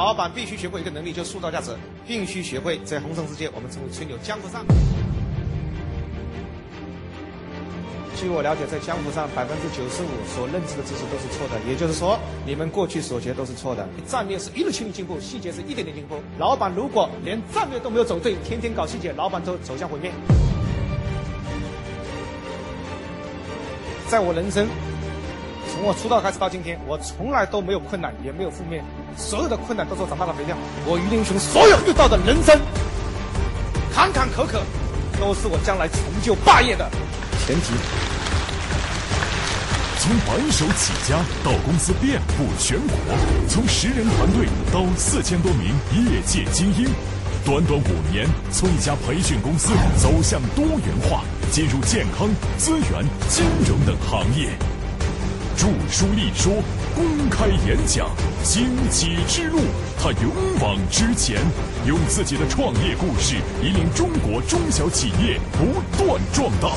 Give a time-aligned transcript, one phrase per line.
[0.00, 4.16] 老板必须学会一个能力，就是塑造价值，必须学会在红尘世界，我们称为吹牛。
[4.22, 4.64] 江湖上，
[8.16, 13.86] 据我了解，在江湖上百分之九十五所认知的知识都是错的，也就是说，你们过去所学都是错的。
[14.06, 16.16] 战略是一路轻率进步，细节是一点点进步。
[16.38, 20.10] 老板如果连战略都没有走对，天天搞细节，老板都走向毁灭。
[24.08, 24.66] 在我人生。
[25.80, 28.84] 从我出道开始到今天，我从来都没有困难，也没有负面，
[29.16, 30.54] 所有的困难都是我长大的肥料。
[30.84, 32.54] 我于林雄所有遇到的人生
[33.90, 34.60] 坎坎坷坷，
[35.18, 36.86] 都是我将来成就霸业的
[37.46, 37.72] 前提。
[39.96, 42.98] 从白手起家到公司遍布全国，
[43.48, 46.84] 从十人团队到四千多名业界精英，
[47.42, 52.28] 短短五年，从一家培训公司走向多元化，进入健康、
[52.58, 54.50] 资源、金融等行业。
[55.56, 56.62] 著书立说，
[56.94, 58.08] 公开演讲，
[58.42, 59.58] 荆棘之路，
[59.98, 61.40] 他勇往直前，
[61.86, 66.70] 用自己的创业故事引领中国中小企业不断壮大。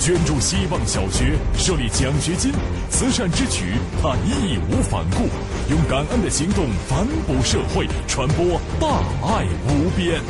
[0.00, 2.52] 捐助希望小学，设立奖学金，
[2.90, 5.28] 慈善之举，他义无反顾，
[5.70, 8.88] 用感恩的行动反哺社会，传播大
[9.26, 10.20] 爱无边。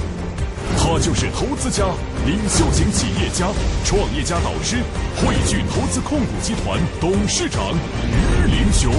[0.76, 1.84] 他就是投资家、
[2.26, 3.48] 领袖型企业家、
[3.84, 4.76] 创业家导师，
[5.16, 8.92] 汇聚投资控股集团董事长于林雄。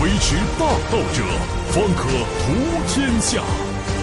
[0.00, 1.24] 维持霸道者，
[1.72, 2.54] 方可图
[2.86, 3.42] 天下。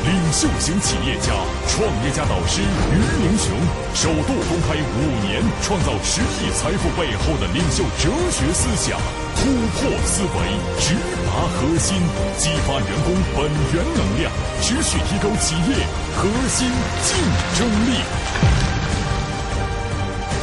[0.05, 1.33] 领袖型企业家、
[1.67, 2.95] 创业家导师于
[3.25, 3.57] 林雄，
[3.95, 8.99] 首度公开五年创造十亿财富背后的领袖哲学思想，
[9.33, 10.37] 突破思维，
[10.79, 10.93] 直
[11.25, 11.97] 达核心，
[12.37, 15.75] 激发员工本源能量，持续提高企业
[16.15, 16.69] 核心
[17.01, 17.17] 竞
[17.57, 17.97] 争力。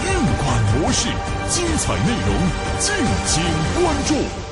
[0.03, 0.11] 运
[0.43, 1.07] 管模式，
[1.49, 2.35] 精彩内容，
[2.81, 2.93] 敬
[3.29, 3.45] 请
[3.81, 4.52] 关注。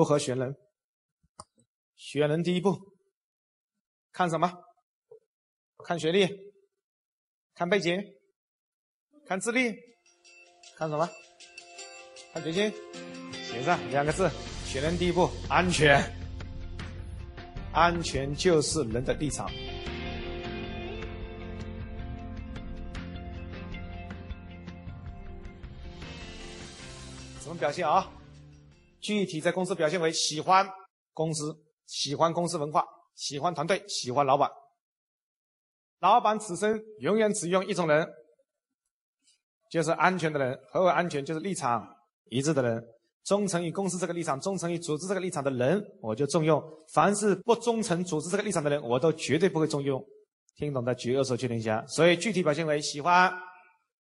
[0.00, 0.56] 如何选人？
[1.94, 2.74] 选人第一步，
[4.12, 4.50] 看什么？
[5.84, 6.26] 看学历，
[7.54, 8.02] 看背景，
[9.26, 9.74] 看资历，
[10.78, 11.06] 看什么？
[12.32, 12.72] 看决心。
[13.44, 14.30] 写上两个字：
[14.64, 16.02] 选人第一步，安全。
[17.74, 19.50] 安全就是人的立场。
[27.38, 28.10] 怎么表现啊？
[29.00, 30.68] 具体在公司表现为喜欢
[31.12, 31.56] 公司，
[31.86, 32.84] 喜欢公司文化，
[33.14, 34.50] 喜欢团队，喜欢老板。
[36.00, 38.08] 老板此生永远只用一种人，
[39.70, 40.58] 就是安全的人。
[40.70, 41.22] 何为安全？
[41.24, 41.86] 就是立场
[42.30, 42.82] 一致的人，
[43.24, 46.62] 忠诚于公司这个立场，忠诚于组织这个立场的人，我就重用。
[46.94, 50.02] 凡是不忠诚组织这个立场的人，我都绝对不会重用。
[50.56, 51.84] 听懂的举右手确定一下。
[51.86, 53.30] 所以具体表现为喜欢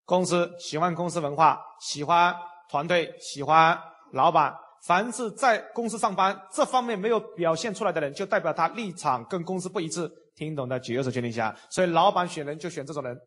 [0.05, 2.35] 公司，喜欢公司文化，喜欢
[2.69, 3.79] 团队，喜欢
[4.11, 4.64] 老板。
[4.85, 10.07] 凡是在公司上班这方面没有表现出来的人，就代表他立场跟公司不一致。
[10.35, 11.57] 听懂的举右手确定一下。
[11.71, 13.17] 所以老板选人就选这种人。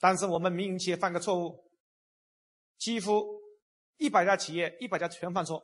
[0.00, 1.62] 但是我们民营企业犯个错误，
[2.78, 3.22] 几乎
[3.98, 5.62] 一百家企业一百家全犯错，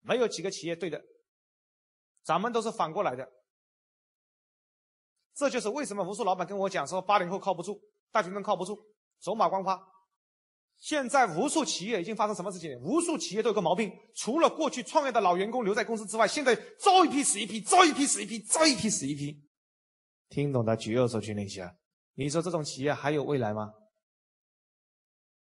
[0.00, 1.00] 没有几个企业对的。
[2.24, 3.28] 咱们都是反过来的。
[5.34, 7.80] 这就是为什么无数老板跟我讲说八零后靠不住，
[8.10, 8.76] 大学生靠不住，
[9.20, 9.80] 走马观花。
[10.82, 12.76] 现在无数企业已经发生什么事情？
[12.80, 19.40] 无数企业都有个毛病，除了过去创业的老员工留在公司之外，现在招一批死一批，招一批死一批，招一批死一批。
[20.28, 21.70] 听懂的举右手去练习啊！
[22.14, 23.72] 你说这种企业还有未来吗？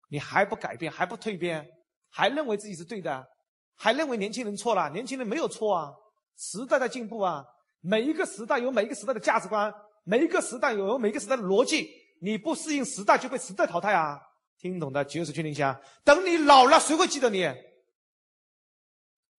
[0.10, 1.68] 你还不改变，还不蜕变，
[2.12, 3.28] 还认为自己是对的，
[3.74, 4.92] 还认为年轻人错了？
[4.92, 5.92] 年轻人没有错啊！
[6.38, 7.44] 时代在进步啊！
[7.82, 9.74] 每一个时代有每一个时代的价值观，
[10.04, 11.90] 每一个时代有每一个时代的逻辑。
[12.22, 14.22] 你不适应时代，就被时代淘汰啊！
[14.58, 15.80] 听懂的举手确定一下。
[16.04, 17.48] 等你老了，谁会记得你？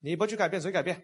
[0.00, 1.02] 你不去改变，谁改变？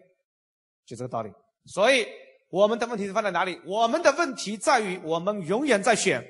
[0.84, 1.32] 就这个道理。
[1.66, 2.06] 所以
[2.48, 3.60] 我们的问题是放在哪里？
[3.64, 6.24] 我们的问题在于，我们永远在选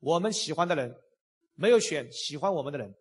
[0.00, 0.94] 我们喜欢的人，
[1.54, 2.94] 没有选喜欢我们的人。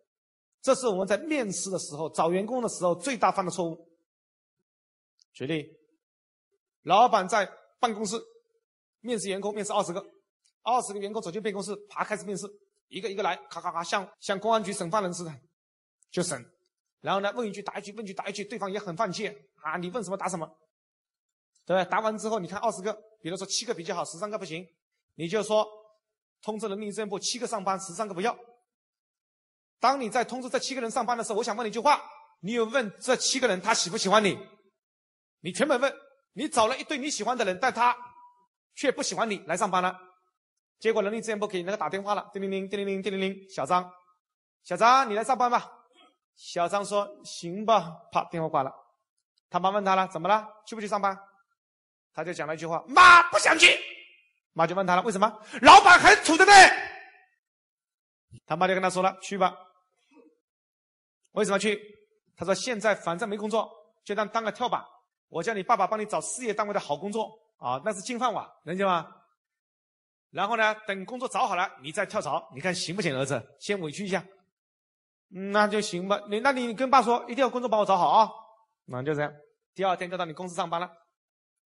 [0.62, 3.88] 这是我们在面试的时候、找员工的时候最大犯的错误。
[5.34, 5.68] 举例，
[6.84, 7.48] 老板在
[7.80, 8.16] 办公室
[9.02, 10.04] 面试员工，面试二十个，
[10.64, 12.48] 二十个员工走进办公室，啪开始面试。
[12.88, 15.34] 一个一个来，咔咔咔，像像公安局审犯人似的，
[16.12, 16.44] 就审。
[17.02, 19.78] 然后呢，问一句答一句，问一句答一句，对方也很犯贱啊！
[19.78, 20.50] 你问什么答什么，
[21.66, 21.86] 对吧？
[21.86, 22.92] 答完之后，你看二十个，
[23.22, 24.66] 比如说七个比较好，十三个不行，
[25.14, 25.68] 你就说
[26.42, 28.36] 通知人力资源部七个上班，十三个不要。
[29.80, 32.02] 当你在通知这七个人上班的时候，我想问你一句话：
[32.40, 34.36] 你有问这七个人他喜不喜欢你？
[35.42, 35.94] 你全本问，
[36.34, 37.96] 你找了一堆你喜欢的人，但他
[38.74, 39.96] 却不喜欢你来上班了。
[40.80, 43.92] 结果人力资源部给那个打电话了，叮铃铃，叮铃铃，叮铃铃，小张，
[44.64, 45.72] 小张，你来上班吧。
[46.36, 48.72] 小张说行吧，啪，电话挂了。
[49.50, 50.46] 他妈问他了，怎么了？
[50.68, 51.18] 去不去上班？
[52.14, 53.78] 他就讲了一句话：妈不想去。
[54.54, 55.28] 妈就问他了，为什么？
[55.62, 56.52] 老板很土的呢。
[58.46, 59.56] 他妈就跟他说了，去吧。
[61.32, 61.80] 为什么去？
[62.36, 63.70] 他说现在反正没工作，
[64.04, 64.84] 就当当个跳板。
[65.30, 69.10] 我叫你爸爸帮你找事业单位的好工作啊，那是金饭碗，能行吗？
[70.32, 73.16] 然后呢，等工作找好了，你再跳槽，你看行不行？
[73.18, 74.22] 儿子，先委屈一下，
[75.30, 76.22] 那就行吧。
[76.30, 78.30] 你那你跟爸说，一定要工作帮我找好啊。
[78.86, 79.34] 那就这样，
[79.74, 80.92] 第二天就到你公司上班了。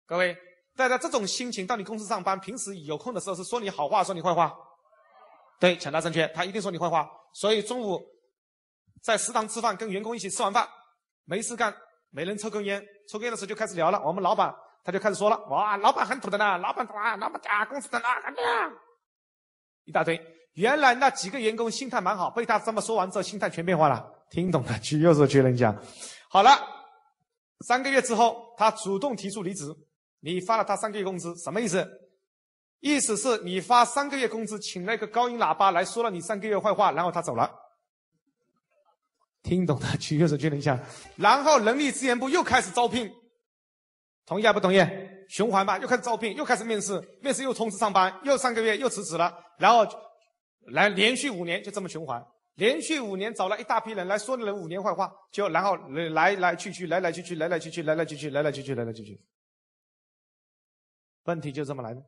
[0.06, 0.38] 各位，
[0.76, 4.56] 带着这种心情到你公司上班，平时有空的时候是说你好话，说你坏话。
[5.60, 7.10] 对，抢答正确，他一定说你坏话。
[7.34, 8.00] 所以中午
[9.02, 10.70] 在食堂吃饭，跟员工一起吃完饭，
[11.26, 11.76] 没事干，
[12.12, 14.00] 每人抽根烟，抽烟的时候就开始聊了。
[14.06, 14.54] 我们老板。
[14.90, 18.74] 他就开始说了：“哇，老板很土的呢，老板啊，老板啊，公司的那个样，
[19.86, 20.20] 一大堆。
[20.54, 24.04] 原来那几个员工心态蛮好，被他这么说完之后，心态全变化了。
[24.32, 25.72] 听懂的去又是去人家。
[26.28, 26.50] 好了，
[27.68, 29.72] 三个月之后，他主动提出离职。
[30.22, 31.88] 你发了他三个月工资，什么意思？
[32.80, 37.48] 意思是你发三个月工资，请那个高音喇叭来说了你三个月坏话，然后他走了。
[39.44, 40.80] 听懂的去又是去人下。
[41.16, 43.08] 然后人力资源部又开始招聘。”
[44.30, 44.78] 同意还不同意？
[45.28, 49.84] 循环吧，又开始招聘，又开始面试，面试又通知上班，又三个月又辞职了，然后
[50.68, 52.24] 来连续五年就这么循环，
[52.54, 59.20] 连续五年找了一大批人来说人五年坏话，就然后来来去去，来来去去，来来去去，来来去去，来来去去，来来去去。
[61.24, 62.02] 问题就这么来的。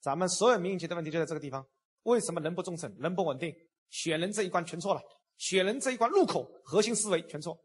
[0.00, 1.66] 咱们所有民营企业的问题就在这个地方：
[2.04, 3.52] 为什么人不忠诚，人不稳定？
[3.88, 5.00] 选人这一关全错了，
[5.36, 7.58] 选人这一关入口核心思维全错。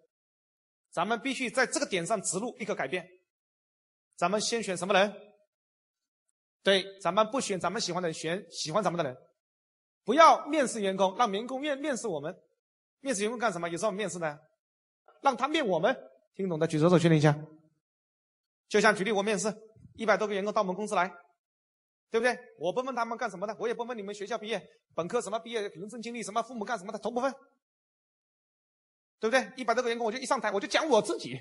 [0.95, 3.05] 咱们必须在这个点上植入一个改变。
[4.15, 5.13] 咱们先选什么人？
[6.63, 9.13] 对，咱们不选咱们喜欢的人，选喜欢咱们的人。
[10.05, 12.33] 不要面试员工，让员工面面试我们。
[13.01, 13.67] 面试员工干什么？
[13.67, 14.39] 有时候面试呢，
[15.21, 15.93] 让他面我们。
[16.33, 17.37] 听懂的举手手确认一下。
[18.69, 19.53] 就像举例，我面试
[19.95, 21.11] 一百多个员工到我们公司来，
[22.09, 22.39] 对不对？
[22.57, 24.65] 我不问他们干什么的，我也不问你们学校毕业、
[24.95, 27.35] 本科什么毕业、人生经历什么、父母干什么的，都不问。
[29.29, 29.51] 对不对？
[29.55, 31.39] 一百多个员工，我就一上台我就讲我自己。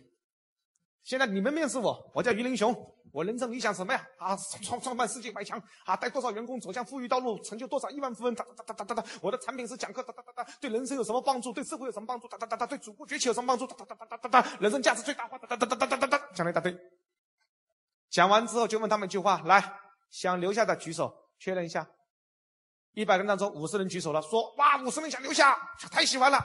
[1.03, 2.75] 现在你们面试我，我叫于林雄，
[3.13, 4.03] 我人生理想什么呀？
[4.19, 8.35] 啊，创创办世界百强啊，带多少员工走向富裕道路，成就多少亿万富翁？
[8.35, 9.05] 哒哒哒哒哒哒。
[9.21, 10.51] 我的产品是讲课，哒哒哒哒。
[10.63, 11.53] 对人生有什么帮助？
[11.53, 12.27] 对社会有什么帮助？
[12.27, 12.67] 哒哒哒哒。
[12.67, 13.67] 对祖国崛起有什么帮助？
[13.67, 14.59] 哒哒哒哒哒哒。
[14.59, 16.29] 人生价值最大化，哒哒哒哒哒哒哒。
[16.35, 16.75] 讲了一大堆。
[18.09, 19.63] 讲完之后就问他们一句话：来，
[20.09, 21.87] 想留下的举手，确认一下。
[22.95, 25.59] 一百人当中五十人举手了，说哇，五十人想留下，
[25.91, 26.39] 太喜欢了。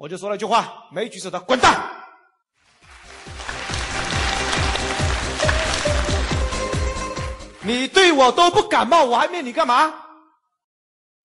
[0.00, 1.78] 我就说了一句话：没举手的滚蛋！
[7.62, 9.92] 你对我都不感冒，我还面你干嘛？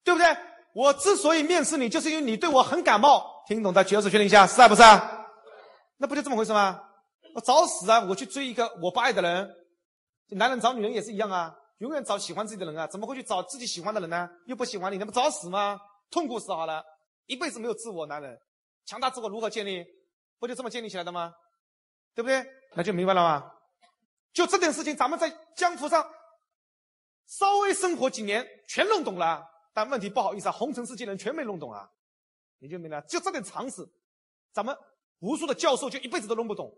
[0.03, 0.27] 对不对？
[0.73, 3.45] 我之所以面试你，就是因为你对我很感冒。
[3.47, 4.83] 听懂的举手确认一下，是不是？
[5.95, 6.77] 那不就这么回事吗？
[7.33, 8.01] 我找死啊！
[8.01, 9.49] 我去追一个我不爱的人，
[10.31, 14.27] 男人找女人也是一样啊，永远找喜欢自己的人啊，怎么会去找自己喜欢的人呢？
[14.47, 15.79] 又不喜欢你，那不找死吗？
[16.11, 16.83] 痛苦死好了，
[17.27, 18.37] 一辈子没有自我，男人。
[18.85, 19.85] 强大自我如何建立？
[20.37, 21.33] 不就这么建立起来的吗？
[22.13, 22.45] 对不对？
[22.75, 23.51] 那就明白了吧？
[24.33, 26.05] 就这点事情，咱们在江湖上
[27.25, 29.43] 稍微生活几年，全弄懂了。
[29.73, 31.89] 但问题不好意思啊，红尘世界人全没弄懂啊。
[32.59, 33.85] 你就明白，就这点常识，
[34.53, 34.77] 咱们
[35.19, 36.73] 无数的教授就一辈子都弄不懂。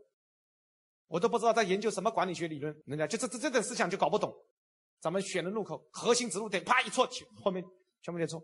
[1.08, 4.34] 我都不知道在研究什么管理学理论，人家就这这这点思想就搞不懂。
[5.00, 7.08] 咱们选的路口，核心植入点，啪一错，
[7.44, 7.64] 后面
[8.02, 8.42] 全部点错。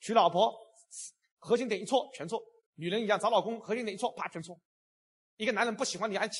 [0.00, 0.54] 娶老婆，
[1.38, 2.42] 核心点一错，全错。
[2.76, 4.58] 女人一样找老公，核心点一错，啪全错。
[5.36, 6.34] 一个男人不喜欢你，还哈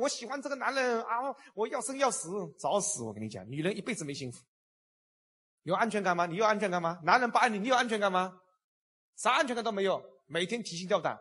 [0.00, 1.08] 我喜欢这个男人啊，
[1.54, 2.28] 我要生要死，
[2.58, 3.02] 找死！
[3.04, 4.42] 我跟你讲，女人一辈子没幸福。
[5.62, 6.26] 有安全感吗？
[6.26, 6.98] 你有安全感吗？
[7.04, 8.32] 男人不爱你，你有安全感吗？
[9.16, 11.16] 啥安全感都没有，每天提心吊胆，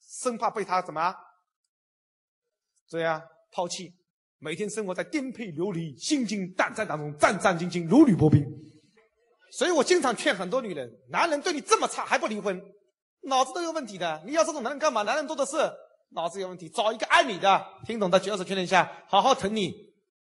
[0.00, 1.14] 生怕被他怎么？
[2.86, 3.94] 这样抛弃，
[4.38, 8.44] 每天生活在颠沛流离、心惊胆战当中，战战兢兢，如履薄冰。
[9.52, 12.60] 所以我经常劝很多女人：男人对你这么差，还不离婚？
[13.26, 15.02] 脑子都有问题的，你要这种男人干嘛？
[15.02, 15.56] 男人多的是，
[16.10, 19.72] 脑子有问题，找一个爱你的，听懂的举右手确认一下，好好疼你，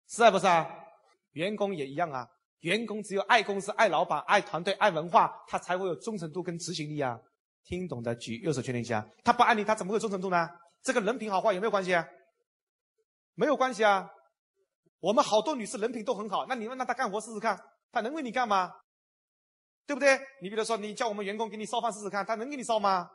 [0.07, 0.67] 是还不是啊？
[1.33, 2.27] 员工也一样啊，
[2.59, 7.17] 员工只有爱公司、爱老板、爱团队、爱文化，他才会有忠诚度跟执行力啊。
[7.63, 10.47] 听懂的举右手确认一下，他不爱你，他怎么会忠诚度呢？
[10.83, 12.05] 这个人品好坏有没有关系啊？
[13.35, 14.09] 没有关系啊。
[14.99, 17.59] 我们好多女士人品都很好，那你问让她干活试试看，
[17.91, 18.71] 她能为你干吗？
[19.91, 20.17] 对不对？
[20.41, 23.09] 你比如说，你叫我们员工给你烧饭试试看，他能给你烧吗？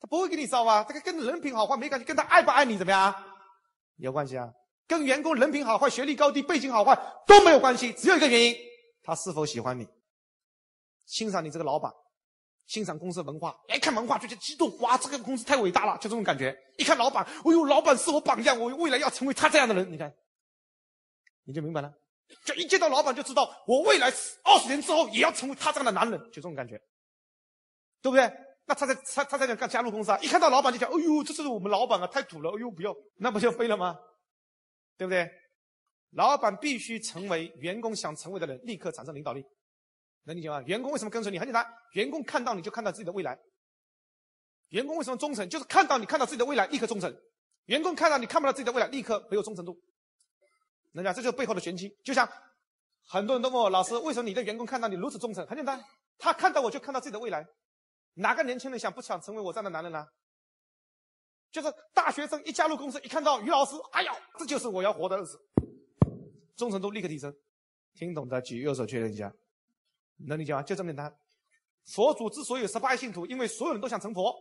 [0.00, 0.82] 他不会给你烧啊。
[0.88, 3.14] 这个跟人品好坏没关系，跟他爱不爱你怎么样
[3.96, 4.50] 有关系啊？
[4.88, 8.56] 跟员工人品好坏、学历高低、背景好坏都没有关系，只有一个原因：
[9.02, 9.86] 他是否喜欢你，
[11.04, 11.92] 欣赏你这个老板，
[12.64, 13.54] 欣赏公司文化。
[13.68, 16.56] 一看文化就觉得激动，哇，这个公司太伟大了，就这种感觉。
[16.78, 19.92] 一看老板，哎呦，老板是我榜样，我未来要成为他这样的人。
[19.92, 20.10] 你看，
[21.44, 21.92] 你就明白了。
[22.44, 24.08] 就一见到老板就知道，我未来
[24.44, 26.80] 二十年之后也要成为他这样的男人，就这种感觉，
[28.00, 28.30] 对不对？
[28.64, 33.98] 那他在他他在讲刚加入公司啊，一看到老板就讲，哎呦，这是我们老板啊，太土了，哎呦不要，那不就飞了吗？
[34.96, 35.28] 对不对？
[36.10, 39.44] 老板必须成为员工想成为的人，立刻产生领导力，
[40.24, 40.62] 能理解吗？
[40.62, 41.38] 员工为什么跟随你？
[41.38, 43.38] 很简单，员工看到你就看到自己的未来。
[44.68, 45.48] 员工为什么忠诚？
[45.48, 47.14] 就是看到你看到自己的未来，立刻忠诚。
[47.66, 49.76] 员工看到你看不到自己的未来，立刻没有忠诚度。
[50.92, 51.94] 人家这就是背后的玄机。
[52.04, 52.28] 就像
[53.08, 55.46] 很多人都问我老师，为什么你的员工看到你如此忠诚？
[55.46, 55.82] 很简单，
[56.18, 57.46] 他看到我就看到自己的未来。
[58.14, 60.06] 哪个年轻人想不想成为我这样的男人呢？
[61.50, 65.38] 就是大学生一加入公司，一看到于老师，哎呀，这就是我要活的日子，
[66.56, 67.34] 忠诚度立刻提升。
[67.94, 69.30] 听懂的举右手确认一下，
[70.26, 70.62] 能理解吗？
[70.62, 71.14] 就这么简单。
[71.84, 74.34] 佛祖之所以有十八信徒，因为所有人都想成佛。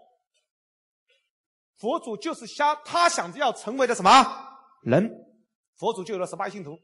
[1.78, 4.10] 佛祖就是想他想要成为的什么
[4.84, 5.10] 人。
[5.78, 6.80] 佛祖就有了十八信徒，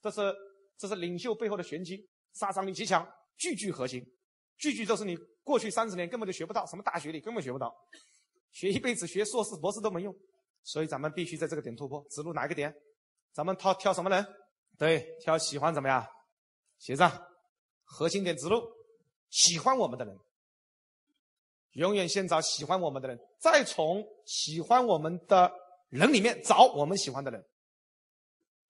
[0.00, 0.34] 这是
[0.76, 3.06] 这是领袖背后的玄机，杀伤力极强，
[3.36, 4.04] 句句核心，
[4.58, 7.74] 句句都是你过去三十年根本就学不到，什么大学里根本学不到，
[8.52, 10.14] 学一辈子学硕士博士都没用，
[10.62, 12.74] 所以咱们必须在这个点突破，指路哪一个点？
[13.32, 14.26] 咱们挑挑什么人？
[14.78, 16.06] 对，挑喜欢怎么样？
[16.78, 17.10] 写上
[17.84, 18.62] 核心点指路，
[19.30, 20.18] 喜欢我们的人，
[21.72, 25.52] 永远先找喜欢我们的人，再从喜欢我们的
[25.88, 27.42] 人里面找我们喜欢的人。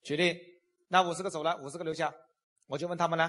[0.06, 0.40] 举例，
[0.86, 2.14] 那五十个走了，五十个留下，
[2.68, 3.28] 我就问他们呢，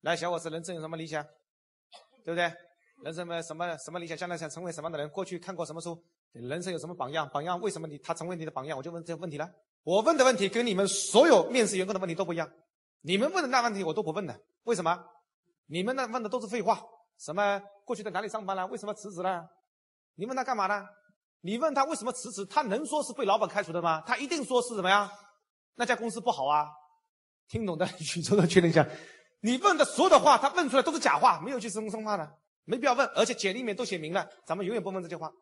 [0.00, 1.22] 来，小伙子，人生有什么理想？
[2.24, 2.52] 对不对？
[3.04, 4.16] 人生么什么什么理想？
[4.16, 5.08] 将来想成为什么样的人？
[5.10, 5.96] 过去看过什么书？
[6.32, 7.30] 人生有什么榜样？
[7.32, 8.76] 榜样为什么你他成为你的榜样？
[8.76, 9.48] 我就问这个问题了。
[9.84, 12.50] 我问的问题跟你们所有面试员工的问题都不一样。
[13.02, 14.98] 你们问的那问题我都不问的，为什么？
[15.66, 16.82] 你们那问的都是废话。
[17.16, 18.66] 什么过去在哪里上班了？
[18.66, 19.46] 为什么辞职了？
[20.16, 20.84] 你问他干嘛呢？
[21.42, 22.44] 你问他为什么辞职？
[22.46, 24.00] 他能说是被老板开除的吗？
[24.04, 25.08] 他一定说是怎么样？
[25.74, 26.68] 那家公司不好啊，
[27.48, 28.86] 听懂的举手的确认一下。
[29.40, 33.06] 你问的所有的话，他问出来都是假话，没有去真真话的，没必要问。
[33.14, 35.32] 而且简历里面都写明了，咱们永远不问这些话，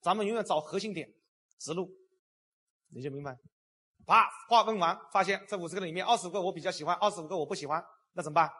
[0.00, 1.06] 咱们永远找核心点，
[1.58, 1.90] 直路，
[2.88, 3.36] 你就明白。
[4.06, 8.50] 把话问完，发现这五十个里面二十五个我比较喜欢，二十五个我不喜欢，那怎么办？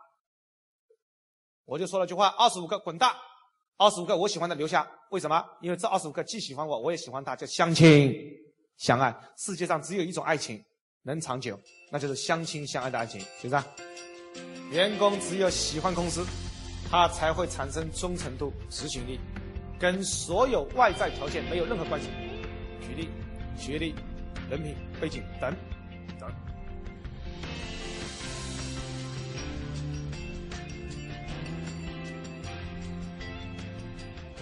[1.65, 3.15] 我就说了句话：二十五个滚蛋，
[3.79, 4.87] 二十五个我喜欢的留下。
[5.11, 5.43] 为什么？
[5.63, 8.13] 因为这二十五个既喜欢我，我也喜欢他，叫相亲。
[8.81, 10.59] 相爱，世界上只有一种爱情
[11.03, 11.61] 能长久，
[11.93, 13.63] 那就是相亲相爱的爱情，学生？
[14.71, 16.25] 员工只有喜欢公司，
[16.89, 19.21] 他才会产生忠诚度、执行力，
[19.79, 22.09] 跟所有外在条件没有任何关系。
[22.81, 23.11] 举例，
[23.59, 23.95] 学历、
[24.49, 25.55] 人品、背景等。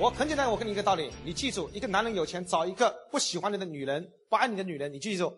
[0.00, 5.36] 我很简单，我跟你一个道理，你记住，一个男人有钱，找一个不喜欢你的女人、不爱你的女人，你记住，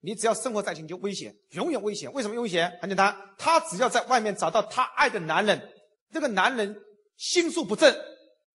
[0.00, 2.12] 你只要生活在一起你就危险，永远危险。
[2.12, 2.70] 为什么危险？
[2.82, 5.58] 很简单，他只要在外面找到他爱的男人，
[6.10, 6.78] 这个男人
[7.16, 7.90] 心术不正，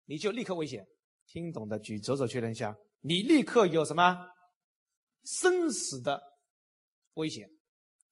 [0.04, 0.86] 你就立刻危险。
[1.26, 4.16] 听懂的举左手确认一下，你立刻有什么
[5.24, 6.22] 生死的
[7.14, 7.50] 危险。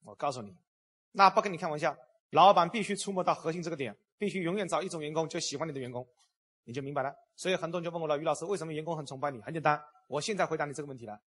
[0.02, 0.50] 我告诉你，
[1.12, 1.96] 那不跟你开玩笑，
[2.30, 6.04] 老板必须触摸到核心这个点，必须永远找一种员工，就喜欢你的员工。
[6.64, 9.40] 你就明白了，所以很多人就问我了，于老师，为什么员工很崇拜你？
[9.42, 11.18] 很简单，我现在回答你这个问题了。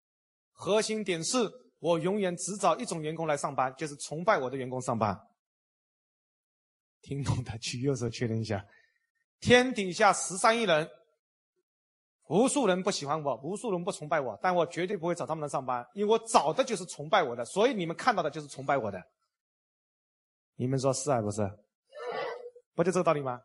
[0.52, 1.36] 核心点是
[1.78, 5.16] 我永远只找一种员工来上班，就是崇拜我的员工上班。
[7.02, 8.64] 听懂的举右手确认一下。
[9.38, 10.88] 天底下十三亿人，
[12.26, 19.00] 无数人不喜欢我，无数人不崇拜我，但我绝对不会找他们来上班，因为我找的就是崇拜我的，所以你们看到的就是崇拜我的。
[20.56, 21.48] 你们说是还不是？
[22.74, 23.40] 不就这个道理吗？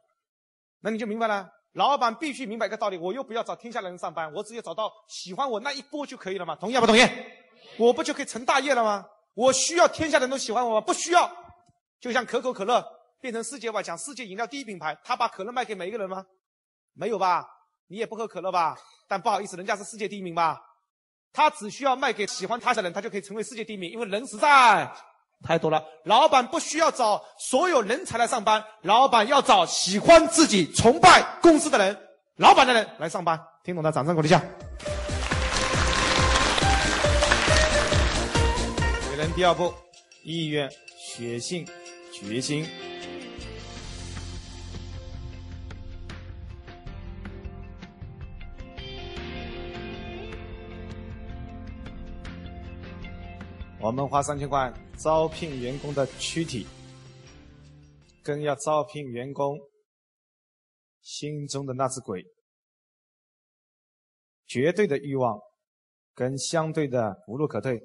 [0.79, 1.47] 那你就明白了。
[1.73, 6.55] 老板必须明白一个道理，我又不要找天下的人上班，我只要找到喜欢我那一波就可以了嘛？
[6.55, 7.01] 同意不同意？
[7.77, 9.03] 我不就可以成大业了吗？
[9.33, 10.81] 我需要天下人都喜欢我吗？
[10.81, 11.29] 不需要。
[11.99, 12.85] 就像可口可乐
[13.19, 16.23] 变成世界外讲世界饮料第一品牌，他把可乐卖给每一个人吗？
[16.93, 17.43] 没有吧？
[17.87, 18.77] 你也不喝可乐吧？
[19.07, 20.61] 但不好意思，人家是世界第一名吧？
[21.31, 24.93] 他只需要卖给喜欢他的人，他就可以成为世界第一名，因为人实在。
[25.43, 31.97] 太多了，老板不需要找所有人才来上班，老板要找喜欢自己、崇拜公司的人、
[32.37, 33.39] 老板的人来上班。
[33.63, 34.41] 听懂的，掌声鼓励下。
[39.11, 39.73] 女人第二步，
[40.23, 41.67] 意愿、血性、
[42.11, 42.65] 决心。
[53.83, 56.65] 我们花三千块招聘员工的躯体，
[58.23, 59.59] 跟要招聘员工
[61.01, 62.23] 心中的那只鬼，
[64.47, 65.37] 绝对的欲望
[66.15, 67.77] 跟相对的无路可退，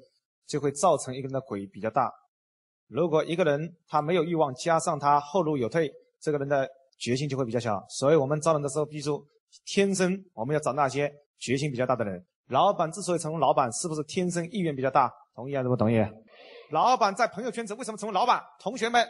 [0.47, 2.09] 就会造成一个人的鬼比较大。
[2.87, 5.91] 如果一个人他没有欲望，加上他后路有退，
[6.21, 6.65] 这个人的
[6.97, 7.77] 决心就会比较小。
[7.89, 9.09] 所以我们招人的时候，必须，
[9.65, 12.25] 天生我们要找那些决心比较大的人。
[12.47, 15.11] 老板之所以成为老板，是不是天生意愿比较大？
[15.39, 15.95] 同意还是不同意？
[16.69, 18.43] 老板在朋友圈子为什么成为老板？
[18.59, 19.07] 同学们，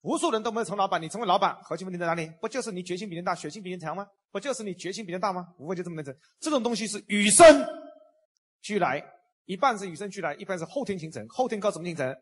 [0.00, 2.26] 无数人都没有成为老板，你成为老板，核心问题在哪里？
[2.40, 4.06] 不就是你决心比人大，血性比人强吗？
[4.30, 5.46] 不就是你决心比人大吗？
[5.58, 6.22] 无非就这么简单。
[6.40, 7.44] 这种东西是与生
[8.62, 9.04] 俱来，
[9.44, 11.28] 一半是与生俱来，一半是后天形成。
[11.28, 12.16] 后天靠什么形成？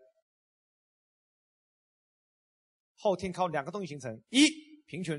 [2.99, 4.49] 后天靠两个东西形成：一
[4.89, 5.17] 贫穷，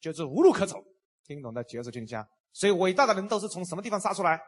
[0.00, 0.78] 就是无路可走。
[1.26, 2.24] 听懂的举手，请下。
[2.52, 4.40] 所以，伟大的人都是从什么地方杀出来？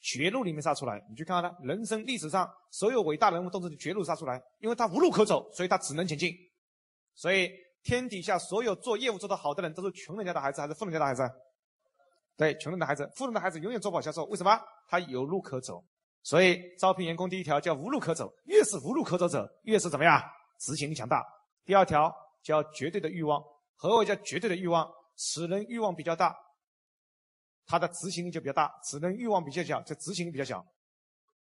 [0.00, 1.04] 绝路里面杀出来。
[1.08, 6.32] 你去看看他，人生历史上所有伟大人物都是绝路杀出来，因为他无路可走，所以他只能前进。
[7.14, 7.50] 所以，
[7.82, 11.22] 天底下所有做业务做得好的人，都是穷人家的孩子还是富人家的孩子？
[12.36, 14.24] 对，穷人的孩子，富人的孩子永远做不好销售。
[14.26, 14.60] 为什么？
[14.88, 15.82] 他有路可走。
[16.22, 20.22] 所以，招聘员工第一条叫无路可走，越是无路可走者，越是怎么样？
[20.58, 21.24] 执行力强大。
[21.64, 23.42] 第二条叫绝对的欲望。
[23.76, 24.86] 何为叫绝对的欲望？
[25.16, 26.36] 此人欲望比较大。
[27.66, 30.64] 他的执行力就比较大，只能欲望比较小，就执行力比较小。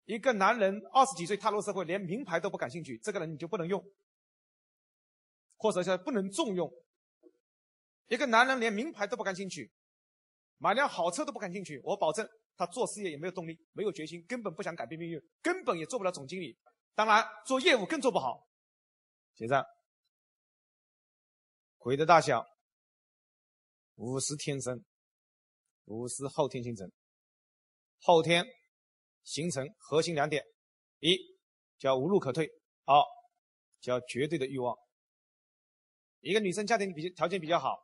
[0.05, 3.81] 一个男人二十几岁踏入社会，连名牌都不感兴趣，这个人你就不能用，
[5.55, 6.69] 或者叫不能重用。
[8.07, 9.71] 一个男人连名牌都不感兴趣，
[10.57, 16.57] 买辆好车都不感兴趣，我保证他做事业也没有动力，没有决心，根本不想改变命运，根本也做不了总经理。
[16.93, 18.45] 当然，做业务更做不好。
[19.33, 19.65] 结账，
[21.77, 22.45] 鬼的大小，
[23.95, 24.83] 五十天生。
[25.85, 26.89] 五是后天形成，
[27.99, 28.45] 后天
[29.23, 30.43] 形成核心两点：
[30.99, 31.17] 一
[31.77, 32.49] 叫无路可退，
[32.85, 32.95] 二
[33.79, 34.75] 叫绝对的欲望。
[36.19, 37.75] 一个女生家庭比条件比较好，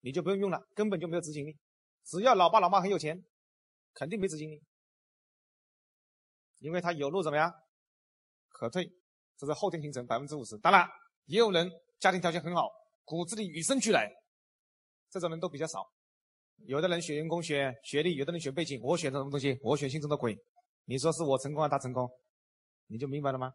[0.00, 1.56] 你就不用用了，根本就没有执行力。
[2.04, 3.24] 只要老爸老妈很有钱，
[3.92, 4.60] 肯定没执行力，
[6.58, 7.52] 因为他有路怎么样
[8.48, 8.90] 可退，
[9.38, 10.58] 这是后天形成百分之五十。
[10.58, 10.86] 当然，
[11.26, 12.68] 也有人家庭条件很好，
[13.04, 14.10] 骨子里与生俱来，
[15.08, 15.88] 这种人都比较少。
[16.66, 19.58] 有的人选员工选学历，有的人选背景，我选择什么东西？
[19.62, 20.36] 我选心中的鬼。
[20.86, 22.10] 你说是我成功还是他成功？
[22.86, 23.52] 你就明白了吗？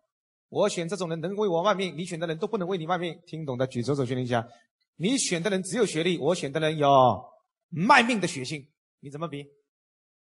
[0.49, 3.19] 我选这种人能为我卖命，你选的人都不能为你卖命。
[3.25, 4.47] 听懂的举左手确认一下。
[4.95, 7.23] 你选的人只有学历，我选的人有
[7.69, 8.67] 卖命的血性，
[8.99, 9.45] 你怎么比？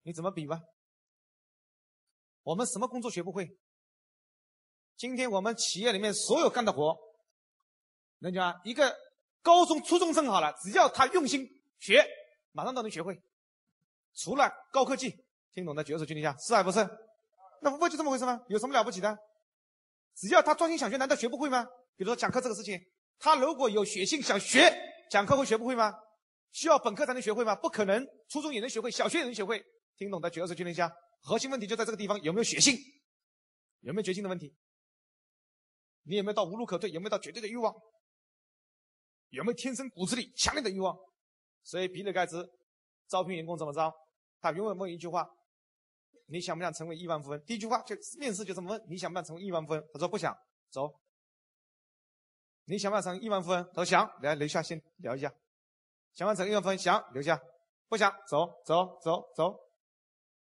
[0.03, 0.59] 你怎么比吧？
[2.43, 3.47] 我们什么工作学不会？
[4.95, 6.97] 今天我们企业里面所有干的活，
[8.19, 8.95] 能讲一个
[9.43, 11.47] 高中初中生好了，只要他用心
[11.79, 12.03] 学。
[12.57, 13.15] 马上都能学会，
[14.15, 15.15] 除了高科技，
[15.53, 16.79] 听懂的举手举一下，是还不是？
[17.61, 18.41] 那不就这么回事吗？
[18.47, 19.15] 有什么了不起的？
[20.15, 21.63] 只要他专心想学，难道学不会吗？
[21.95, 22.79] 比如说讲课这个事情，
[23.19, 24.75] 他如果有血性想学，
[25.11, 25.93] 讲课会学不会吗？
[26.51, 27.55] 需要本科才能学会吗？
[27.55, 29.63] 不可能，初中也能学会，小学也能学会。
[29.95, 30.91] 听懂的举手举一下。
[31.21, 32.75] 核心问题就在这个地方，有没有血性？
[33.81, 34.51] 有没有决心的问题？
[36.05, 36.89] 你有没有到无路可退？
[36.89, 37.71] 有没有到绝对的欲望？
[39.29, 40.97] 有没有天生骨子里强烈的欲望？
[41.63, 42.49] 所以，比尔盖茨
[43.07, 43.93] 招聘员工怎么招？
[44.39, 45.29] 他永远问一句话
[46.27, 50.37] ：“你想不想成为亿万富翁？”第一句话就面试就这么问：“你想不想成为亿万富翁？”他说：“不想。”
[50.69, 50.93] 走。
[52.65, 53.63] 你想不想成为亿万富翁？
[53.73, 55.33] 他说：“想。”来留下先聊一下。
[56.13, 56.77] 想不想成为亿万富翁？
[56.77, 57.39] 想留下。
[57.89, 59.57] 不想走走走走。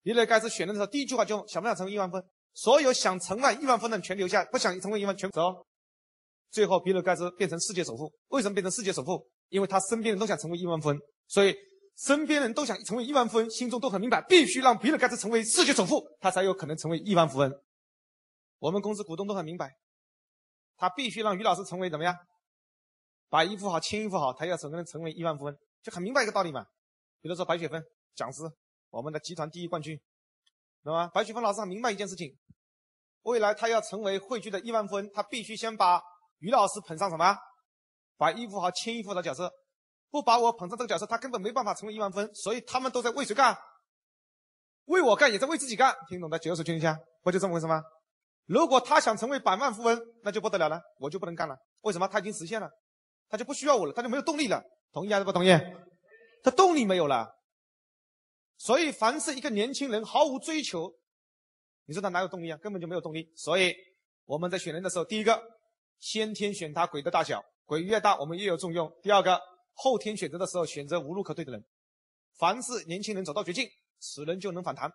[0.03, 2.25] 比尔盖茨选人的时候，第一句话就想不想成为亿万富翁？
[2.53, 5.67] 所有想成为亿万富翁的全留下，不想成为亿万全走。
[6.51, 8.13] 最后，比尔盖茨变成世界首富。
[8.29, 9.27] 为什么变成世界首富？
[9.49, 11.55] 因为他身边人都想成为亿万富翁，所以
[11.97, 17.53] 身边人都想成为亿万富翁，心中都很明白，必须让比尔盖茨成为世界首富，他才有可能成为亿万富翁。
[18.59, 19.71] 我们公司股东都很明白，
[20.77, 22.17] 他必须让于老师成为怎么样，
[23.29, 26.65] 把衣服好，签衣服好，他要可能成为亿万富翁，就很明白一个道理嘛。
[27.21, 27.83] 比如说白雪芬
[28.15, 28.43] 讲师，
[28.91, 29.99] 我们的集团第一冠军，
[30.83, 31.09] 懂吗？
[31.09, 32.35] 白雪芬老师很明白一件事情，
[33.23, 36.03] 未来他要成为汇聚的亿万富翁，他必须先把
[36.39, 37.37] 于老师捧上什么？
[38.17, 39.53] 把衣服好，牵衣服的角色，
[40.11, 42.35] 不把我捧上这个角色，他根本没办法成为亿万富翁。
[42.35, 43.57] 所以他们都在为谁干？
[44.87, 45.95] 为我干，也在为自己干。
[46.09, 47.83] 听懂的举个手举一下，不就这么回事吗？
[48.47, 51.57] 如果他想成为百万富翁，那就不得了了，我就不能干了。
[51.81, 52.07] 为什么？
[52.07, 52.71] 他已经实现了，
[53.29, 54.63] 他就不需要我了，他就没有动力了。
[54.93, 55.49] 同意还是不同意？
[56.43, 57.27] 他动力没有了。
[58.59, 60.93] 所以，凡是一个年轻人毫无追求，
[61.87, 62.59] 你说他哪有动力啊？
[62.59, 63.33] 根本就没有动力。
[63.35, 63.75] 所以
[64.27, 65.43] 我们在选人的时候，第一个，
[65.99, 67.43] 先天选他鬼的大小。
[67.65, 68.93] 鬼越大，我们越有重用。
[69.03, 69.41] 第二个，
[69.73, 71.65] 后天选择的时候，选择无路可退的人。
[72.39, 73.69] 凡是年轻人走到绝境，
[74.01, 74.91] 此人就能反弹；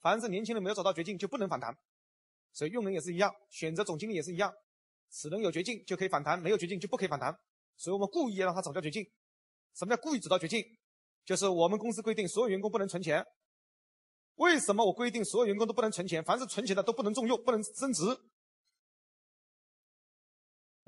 [0.00, 1.76] 凡是年轻人没有走到绝境，就不能反弹。
[2.52, 4.52] 所以用人也是一样，选择总经理也是一样，
[5.10, 7.36] 此人有绝境就可以反弹，没有绝境就不可以反弹。
[7.76, 9.04] 所以我们故意让他走到绝境。
[9.74, 10.64] 什么叫故意走到绝境？
[11.24, 13.24] 就是我们公司规定所有员工不能存钱。
[14.36, 16.22] 为什么我规定所有员工都不能存钱？
[16.22, 18.04] 凡是存钱的都不能重用，不能升职。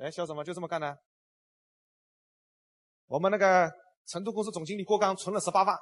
[0.01, 0.43] 哎，笑什么？
[0.43, 0.97] 就这么干的。
[3.07, 3.71] 我们那个
[4.07, 5.77] 成都公司总经理郭刚存了十八万，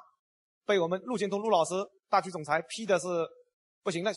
[0.65, 1.73] 被我们陆建东陆老师
[2.09, 3.07] 大区总裁批的是
[3.81, 4.13] 不行的，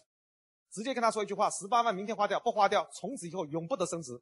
[0.72, 4.20] 直接跟他说一句话：十八万明天花掉，不花掉，从此以后永不得升职。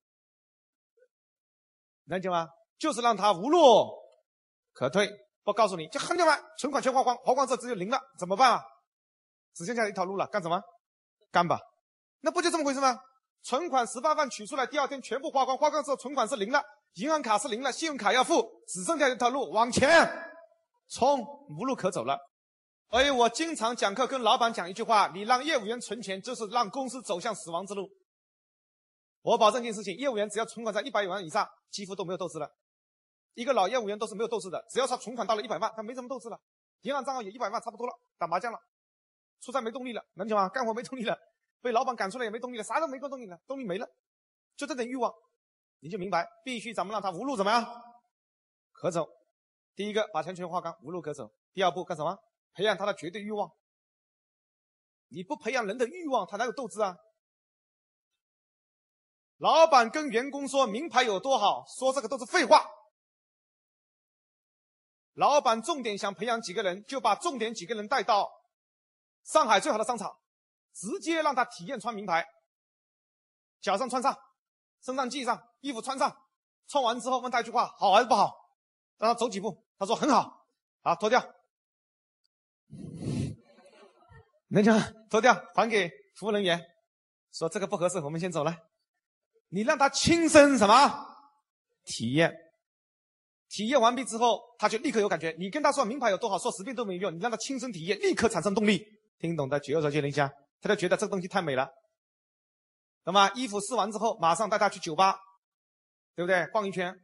[2.04, 2.46] 能理解吗？
[2.78, 3.58] 就是让他无路
[4.72, 5.10] 可退。
[5.42, 8.62] 不告诉你就很简单，存款全花光，花光之后只有零了，怎么办啊？
[9.54, 10.60] 只剩下一条路了，干什么？
[11.30, 11.58] 干吧。
[12.20, 12.94] 那不就这么回事吗？
[13.42, 16.62] 存款十八万取出来，第二天全部花光，花光之后存款是零了，
[16.94, 19.88] 银行卡是零了，信用卡要付，只剩下一条路，往前
[20.88, 21.20] 冲，
[21.58, 22.18] 无路可走了。
[22.90, 27.88] 所以我经常讲课跟老板讲一句话：你让业务员存钱，就是让公司走向死亡之路。
[29.22, 32.50] 我保证一件事情，业务员只要存款在一百万以上，几乎都没有斗志了。
[33.34, 36.38] 一个老业务员都是没有斗志的，只要他存款到了一百万，他没什么斗志了。
[36.80, 38.58] 银行账号也一百万，差不多了，打麻将了，
[39.40, 40.48] 出差没动力了，能理解吗？
[40.48, 41.16] 干活没动力了。
[41.60, 43.86] 被老板赶出来也没动力了，啥都没个动力了，动力没了，
[44.56, 45.12] 就这点欲望，
[45.80, 47.64] 你就明白，必须咱们让他无路怎么样
[48.72, 49.06] 可走。
[49.74, 51.30] 第一个把钱全花干，无路可走。
[51.52, 52.18] 第二步干什么？
[52.52, 53.50] 培养他的绝对欲望。
[55.08, 56.96] 你不培养人的欲望，他哪有斗志啊？
[59.38, 62.64] 老板跟员工说名牌有多好，说这个都是废话。
[65.14, 68.30] 老板重点想培养几个人，就把重点几个人带到
[69.24, 70.14] 上海最好的商场。
[70.72, 72.24] 直接让他体验穿名牌，
[73.60, 74.16] 脚上穿上，
[74.82, 76.14] 身上系上，衣服穿上，
[76.68, 78.34] 穿完之后问他一句话：好还是不好？
[78.98, 80.46] 让他走几步，他说很好，
[80.82, 81.22] 好脱掉，
[84.48, 84.78] 能讲
[85.08, 86.60] 脱掉还给服务人员，
[87.32, 88.54] 说这个不合适，我们先走了。
[89.48, 91.06] 你让他亲身什么
[91.84, 92.32] 体验？
[93.48, 95.34] 体验完毕之后，他就立刻有感觉。
[95.38, 98.86] 你跟他说名牌有多好，说十遍都没用，你让他亲身体验，立刻产生动力。
[99.18, 100.32] 听懂的举右手接零下。
[100.60, 101.68] 他就觉得这个东西太美了，
[103.04, 103.30] 懂吗？
[103.34, 105.16] 衣服试完之后，马上带他去酒吧，
[106.14, 106.46] 对不对？
[106.48, 106.94] 逛一圈，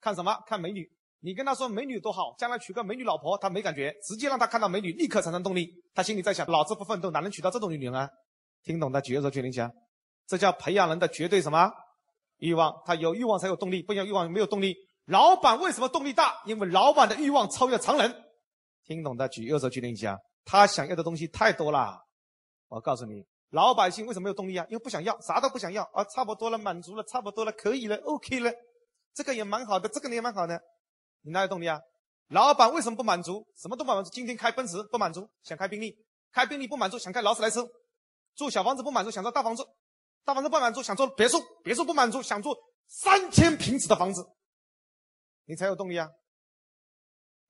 [0.00, 0.36] 看什么？
[0.46, 0.86] 看美女。
[1.20, 3.92] 你跟他说美女多好，将来娶个美女老婆，他没感觉。
[4.04, 5.72] 直接让他看到美女，立刻产生动力。
[5.94, 8.08] 他心里在想：老子不奋斗，哪能娶到这种女人啊？
[8.62, 9.70] 听懂的举右手，决定下。
[10.26, 11.72] 这叫培养人的绝对什么
[12.36, 12.72] 欲望？
[12.84, 14.76] 他有欲望才有动力，不有欲望没有动力。
[15.06, 16.42] 老板为什么动力大？
[16.44, 18.14] 因为老板的欲望超越常人。
[18.84, 20.18] 听懂的举右手，决定下。
[20.44, 22.05] 他想要的东西太多了。
[22.68, 24.66] 我告诉你，老百姓为什么没有动力啊？
[24.68, 28.52] 因为不想要，啥都不想要啊，差不多了，满足了，差不多了，可以了，OK 了，
[29.14, 30.60] 这个也蛮好的，这个也蛮好的，
[31.22, 31.80] 你哪有动力啊？
[32.28, 33.46] 老板为什么不满足？
[33.56, 35.92] 什么都不满足，今天开奔驰不满足，想开宾利；
[36.32, 37.62] 开宾利不满足，想开劳斯莱斯；
[38.34, 39.62] 住小房子不满足，想住大房子；
[40.24, 42.52] 大房子不满足，想住别墅；别墅不满足，想住
[42.88, 44.28] 三千平尺的房子，
[45.44, 46.08] 你才有动力啊！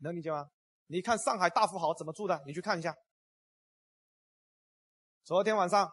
[0.01, 0.47] 能理解吗？
[0.89, 2.43] 你看上海大富豪怎么住的？
[2.47, 2.95] 你去看一下。
[5.27, 5.91] 昨天晚上，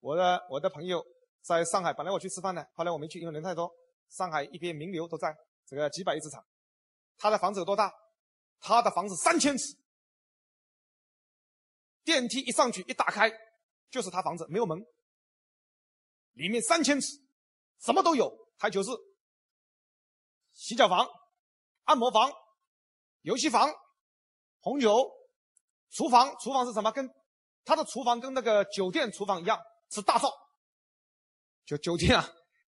[0.00, 1.02] 我的我的朋友
[1.40, 3.74] 在上海，本来我去吃饭的，后来我没去，因为人太多。
[4.10, 6.44] 上海一边名流都在，这个几百亿资产，
[7.16, 7.90] 他的房子有多大？
[8.60, 9.74] 他的房子三千尺，
[12.04, 13.32] 电梯一上去一打开，
[13.88, 14.78] 就是他房子，没有门，
[16.34, 17.16] 里面三千尺，
[17.78, 18.90] 什么都有，台球室、
[20.52, 21.08] 洗脚房、
[21.84, 22.30] 按摩房、
[23.22, 23.72] 游戏房、
[24.60, 25.10] 红酒、
[25.88, 26.92] 厨房，厨房是什么？
[26.92, 27.08] 跟
[27.64, 29.58] 他的厨房跟那个酒店厨房一样，
[29.90, 30.30] 是大灶，
[31.64, 32.28] 就酒店啊，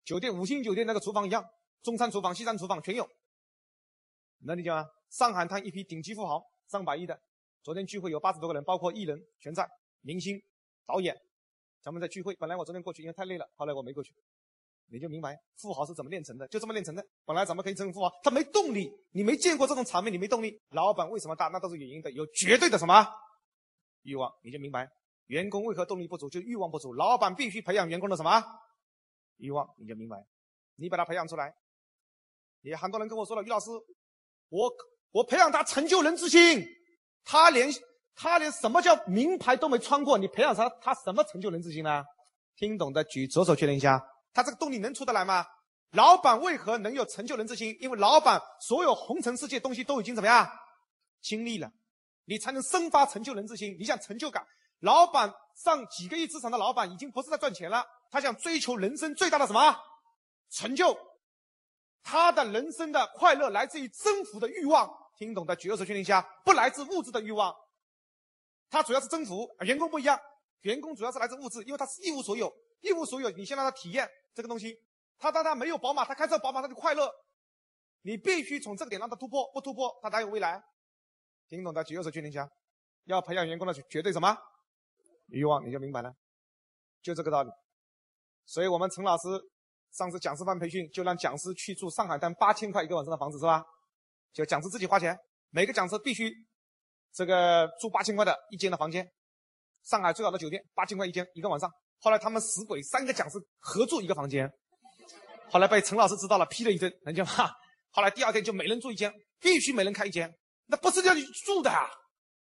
[0.04, 1.44] 酒店五星酒店那个厨房一样，
[1.82, 3.08] 中餐厨房、西餐厨房全有，
[4.38, 4.86] 能理解吗？
[5.10, 7.20] 上海滩一批顶级富豪，上百亿的，
[7.62, 9.68] 昨天聚会有八十多个人，包括艺人全在，
[10.00, 10.40] 明星、
[10.86, 11.16] 导演，
[11.80, 12.34] 咱们在聚会。
[12.36, 14.14] 本来我昨天过去，因为太累了，后来我没过去。
[14.88, 17.04] 你就明白富豪是怎么炼成的，就这么炼成的。
[17.24, 20.60] 本来咱们可以成为富豪，他没动力，你没见过这种场面，你没动力。
[20.70, 21.48] 老板为什么大？
[21.48, 23.04] 那都是原因的，有绝对的什么？
[24.06, 24.88] 欲望，你就明白，
[25.26, 26.94] 员工为何动力不足，就欲望不足。
[26.94, 28.42] 老板必须培养员工的什么
[29.38, 30.16] 欲望，你就明白。
[30.76, 31.52] 你把他培养出来，
[32.62, 33.70] 也很多人跟我说了，于老师，
[34.48, 34.72] 我
[35.10, 36.64] 我培养他成就人之心，
[37.24, 37.68] 他连
[38.14, 42.04] 他连什么叫名牌都没穿过，你培养他，他什么成就人之心呢？
[42.54, 44.00] 听懂的举左手确认一下，
[44.32, 45.44] 他这个动力能出得来吗？
[45.92, 47.76] 老板为何能有成就人之心？
[47.80, 50.48] 因为老板所有红尘世界东西都已经怎么样
[51.20, 51.70] 经历了。
[52.26, 53.74] 你才能生发成就人之心。
[53.78, 54.46] 你想成就感，
[54.80, 59.74] 老板上几个亿资产的老板已经不是在赚钱了，他想追求人生最大的什么
[60.50, 60.96] 成就？
[62.02, 64.88] 他的人生的快乐来自于征服的欲望。
[65.18, 67.54] 听懂的举右手确定一下，不来自物质的欲望。
[68.68, 70.20] 他主要是征服，员工不一样，
[70.60, 72.54] 员工主要是来自物质，因为他是一无所有。
[72.82, 74.76] 一无所有，你先让他体验这个东西。
[75.18, 77.10] 他当他没有宝马，他开车宝马他就快乐。
[78.02, 80.62] 你必须从这个点让他突破，不突破他哪有未来？
[81.48, 82.48] 听懂的举右手确定一下。
[83.04, 84.36] 要培养员工的绝对什么
[85.28, 86.12] 欲望，你就明白了，
[87.02, 87.50] 就这个道理。
[88.44, 89.28] 所以我们陈老师
[89.92, 93.62] 上次讲师班培训，就让讲师去住上海滩八千块一个晚上的房子，是吧？
[94.32, 95.16] 就讲师自己花钱，
[95.50, 96.32] 每个讲师必须
[97.12, 99.08] 这个住八千块的一间的房间，
[99.84, 101.70] 上海最好的酒店八千块一间一个晚上。
[102.00, 104.50] 后来他们死鬼三个讲师合住一个房间，
[105.48, 107.50] 后来被陈老师知道了，批了一顿，能讲吗？
[107.92, 110.30] 后来第二天就每人住一间，必须每人开一间，
[110.68, 111.86] 那不是叫你住的啊，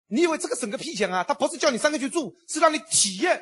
[0.08, 1.24] 你以为这个省个屁钱啊？
[1.24, 3.42] 他不是叫你三个去住，是让你体验，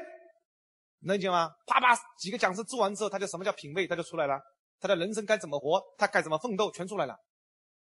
[1.01, 1.49] 能理解吗？
[1.67, 4.39] 啪啪几个讲师住完之后，他就什么叫品味，他就出来了，
[4.79, 7.13] 他的人生该怎么活，他该怎么奋斗，全出来了。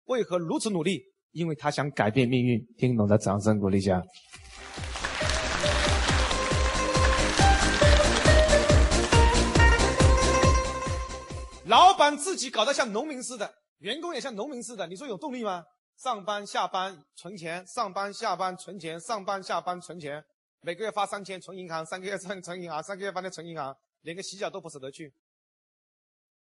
[0.05, 1.03] 为何如此努力？
[1.31, 2.59] 因为他想改变命运。
[2.79, 4.01] 听懂的掌声鼓励一下。
[11.65, 15.63] 老板自己搞得像农民似的，员工也像农民似的，你说有动力吗？
[15.99, 20.23] 上班下班存钱，上班下班存钱，上班下班存钱，
[20.61, 25.13] 每个月发三千存银行，三个月存存银行，三个月发的存银行，连个洗脚都不舍得去。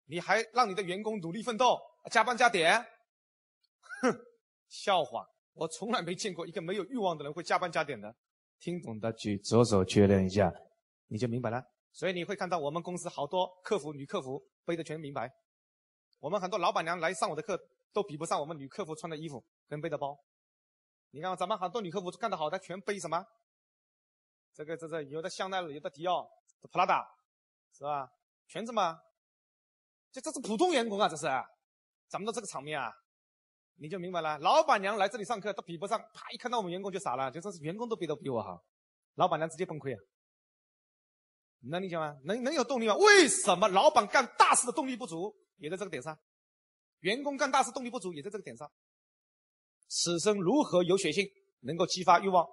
[0.05, 1.79] 你还让你的员工努力奋斗，
[2.09, 2.83] 加班加点？
[4.01, 4.17] 哼，
[4.67, 5.23] 笑话！
[5.53, 8.15] 我从来没见过一个没有欲望的人会加班加点的。
[8.59, 10.51] 听懂的举左手确认一下，
[11.05, 11.63] 你就明白了。
[11.91, 15.31] 所以你会看到我们公司好多客服女客服背的全名牌，
[16.19, 17.55] 我们很多老板娘来上我的课
[17.95, 20.19] 都比不上我们女客服穿的衣服跟背的包。
[21.11, 23.25] 你看咱们很多女客服干得好，她全背什么？
[24.53, 26.29] 这个这这有的香奈儿，有的迪奥，
[26.69, 27.07] 普拉达，
[27.71, 28.11] 是吧？
[28.47, 28.99] 全这么，
[30.11, 31.25] 这这是普通员工啊，这是，
[32.09, 32.93] 咱们的这个场面啊？
[33.75, 38.61] 你就明白了，老板娘来这里上课都比不上，啪一看到我们员工就傻了，就说是员工都背得比我好，
[39.13, 39.99] 老板娘直接崩溃啊！
[41.61, 42.17] 能理解吗？
[42.25, 42.95] 能能有动力吗？
[42.95, 46.13] 为什么老板干大事的动力不足，也在这个点上；
[47.05, 48.69] 员工干大事动力不足，也在这个点上。
[49.87, 51.23] 此生如何有血性，
[51.59, 52.43] 能够激发欲望，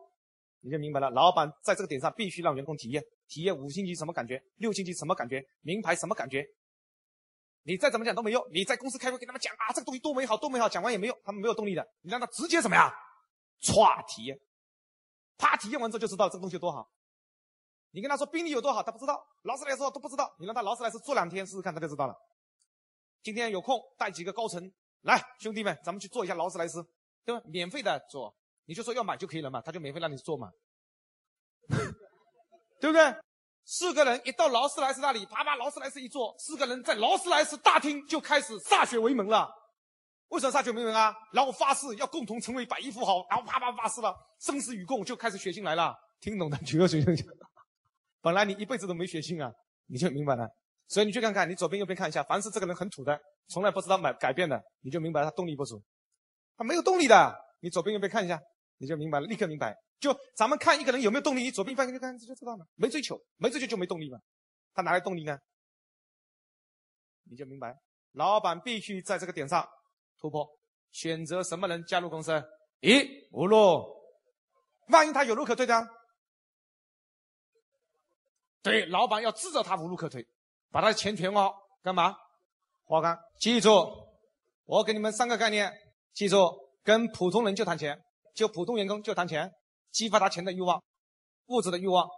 [0.61, 1.09] 你就明白了。
[1.09, 6.47] 老板在这个点上必须让员工体验，体验五星级什么感觉，六星级什么感觉，名牌什么感觉。
[7.63, 11.89] 你再怎么讲都没用，你在公司开会给他们讲啊，这个东西多美好，多美好，讲完也没用，他们没有动力的。
[12.03, 12.93] 你让他直接什么呀？
[13.63, 14.39] 歘，体验，
[15.39, 16.87] 啪，体验完之后就知道这个东西多好。
[17.93, 20.31] 你跟他说宾利有多好，他不知道；劳斯莱斯都不知道。
[20.39, 22.15] 你让他劳斯莱斯坐两天试试看，他就知道了。
[23.23, 24.71] 今天有空带几个高层
[25.03, 26.85] 来，兄弟们，咱们去坐一下劳斯莱斯，
[27.25, 27.43] 对吧？
[27.47, 30.51] 免费的坐，你就说要买就可以了嘛，他就免费让你坐嘛，
[32.81, 33.15] 对不对？
[33.65, 39.49] 四个人一到劳斯莱斯那里，啪啪，劳斯莱斯一坐，四个人在劳斯莱斯大厅就开始歃血为盟了。
[40.29, 41.15] 为什么歃血为盟啊？
[41.33, 45.95] 然后发誓要共同成为百亿富豪，然后啪啪发誓了，生死与共，就开始血性来了。
[46.21, 46.97] 听懂的举个手。
[48.21, 49.53] 本来你一辈子都没血性啊，
[49.87, 50.49] 你就明白了。
[50.93, 55.83] 所以你去看看，你左边右边看一下，凡是这个人很土的，从来不知道买改变的，你就明白他动力不足，
[56.55, 57.35] 他没有动力的。
[57.61, 58.39] 你左边右边看一下，
[58.77, 59.75] 你就明白了，立刻明白。
[59.99, 62.67] 就咱们看一个人有没有动力，你左边翻看看，这就知道了。
[62.75, 64.19] 没追求，没追求就没动力嘛。
[64.75, 65.39] 他哪来动力呢？
[67.25, 67.75] 你就明白，
[68.13, 69.67] 老板必须在这个点上
[70.19, 70.47] 突破。
[70.91, 72.45] 选择什么人加入公司？
[72.81, 73.01] 一
[73.31, 73.83] 无路，
[74.89, 75.89] 万一他有路可退的，
[78.61, 80.27] 对，老板要制造他无路可退，
[80.73, 82.17] 把他的钱全花干嘛？
[82.85, 83.17] 花干。
[83.39, 83.71] 记住，
[84.65, 85.73] 我给你们三个概念，
[86.15, 86.51] 记住，
[86.83, 87.97] 跟普通人就谈钱，
[88.35, 89.51] 就普通员工就谈钱。
[89.91, 90.83] 激发他钱的欲望，
[91.49, 92.09] 物质的欲望，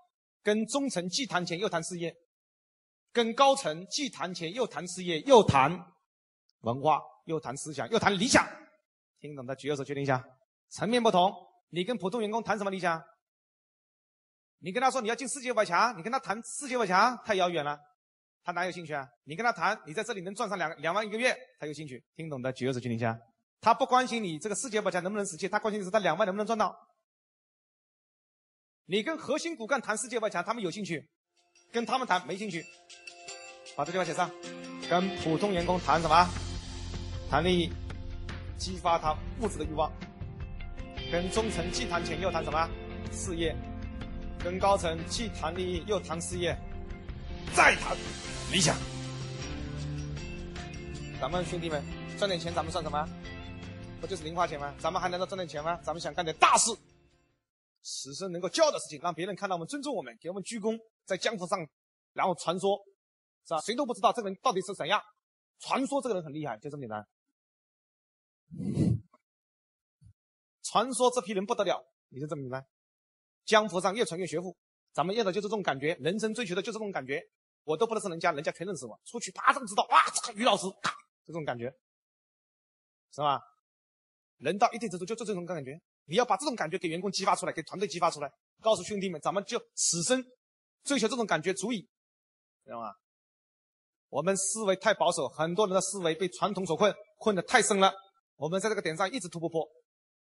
[0.45, 2.15] 跟中层既谈钱又谈事业，
[3.13, 5.77] 跟高层既谈钱又谈事业，又谈
[6.61, 8.47] 文化，又谈思想，又谈理想。
[9.19, 10.25] 听懂的举右手，确定一下。
[10.69, 11.35] 层面不同，
[11.71, 13.03] 你跟普通员工谈什么理想？
[14.59, 17.77] 你跟他说你要进世界五百强，你跟他谈世界五百强太遥远了，
[18.45, 19.09] 他哪有兴趣啊？
[19.25, 22.05] 你跟他谈你在这里能赚上两两万一个月，他有兴趣。
[22.15, 23.19] 听懂的举右手，确定一下。
[23.61, 26.77] 他不关心你这个世界百强能不能实现，他关心的是他两万能不能赚到。
[28.85, 31.01] 你跟核心骨干谈世界百强，他们有兴趣；
[31.73, 32.63] 跟他们谈没兴趣。
[33.75, 34.31] 把这句话写上。
[34.91, 36.29] 跟普通员工谈什么？
[37.31, 37.73] 谈利益，
[38.59, 39.91] 激发他物质的欲望。
[41.11, 42.69] 跟中层既谈钱又谈什么？
[43.11, 43.57] 事业。
[44.45, 46.55] 跟高层既谈利益又谈事业，
[47.53, 47.97] 再谈
[48.53, 48.77] 理想。
[51.21, 51.83] 咱们兄弟们
[52.19, 53.09] 赚点钱，咱们算什么？
[54.01, 54.75] 不就是零花钱吗？
[54.79, 55.77] 咱们还能够赚点钱吗？
[55.83, 56.71] 咱们想干点大事。
[57.83, 61.59] 此生能够骄傲的事情，让别人看到我们尊重我们，给我们鞠躬，在江湖上，
[62.13, 62.79] 然后传说，
[63.47, 63.61] 是吧？
[63.61, 65.01] 谁都不知道这个人到底是怎样，
[65.61, 67.07] 传说这个人很厉害，就这么简单。
[70.63, 72.67] 传说这批人不得了，你就这么明白。
[73.45, 74.57] 江湖上越传越学富，
[74.95, 77.21] 咱们要的就是这种感觉，人生追求的就是这种感觉。
[77.65, 78.99] 我都不认识人家，人家全认识我。
[79.05, 80.67] 出去啪就知道，哇，这个于老师，
[81.25, 81.75] 这种感觉，
[83.11, 83.41] 是吧？
[84.37, 88.31] 人到一定程度就就这种感觉，你要把这种感觉给员工激发出来，给团队激发出来，
[88.61, 90.23] 告诉兄弟们，咱们就此生
[90.85, 91.81] 追求这种感觉足矣，
[92.65, 92.93] 知道吗？
[94.11, 97.93] 我们思维太保守，很多人的思维被传统所困，困得太深了。
[98.37, 99.67] 我们在这个点上一直突不破，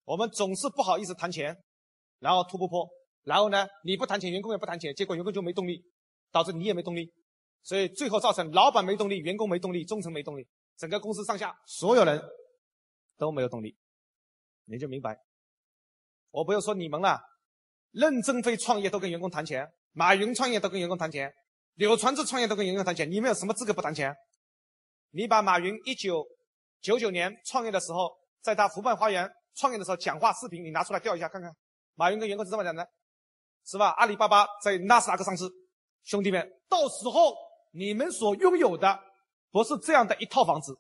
[0.04, 1.56] 我们总是不好意思谈钱，
[2.18, 2.88] 然后突不破，
[3.24, 5.82] 然后呢，你不谈钱，员工也不谈钱，结果员工就没动力，
[6.30, 7.12] 导致你也没动力，
[7.62, 12.20] 所以最后造成老板没动力，员工没动力，中层没动力，整个公司上下所有人
[13.18, 13.76] 都没有动力。
[14.64, 15.18] 你就明白，
[16.30, 17.20] 我不用说你们了，
[17.90, 21.32] 任正非创业都跟员工谈钱，马云创业都跟员工谈钱，
[21.74, 24.14] 柳传志创业都跟员工谈钱，你们有什么资格不谈钱？
[25.10, 26.24] 你把马云一九
[26.80, 31.50] 九九年创业的时候，在他福办花园创业的时候讲话视频，你拿出来调一下看看，
[31.96, 32.88] 马云跟员工是这么讲的，
[33.64, 33.90] 是吧？
[33.90, 35.44] 阿里巴巴在纳斯达克上市，
[36.02, 37.34] 兄弟们，到时候
[37.72, 38.98] 你们所拥有的
[39.50, 40.76] 不是这样的一套房子，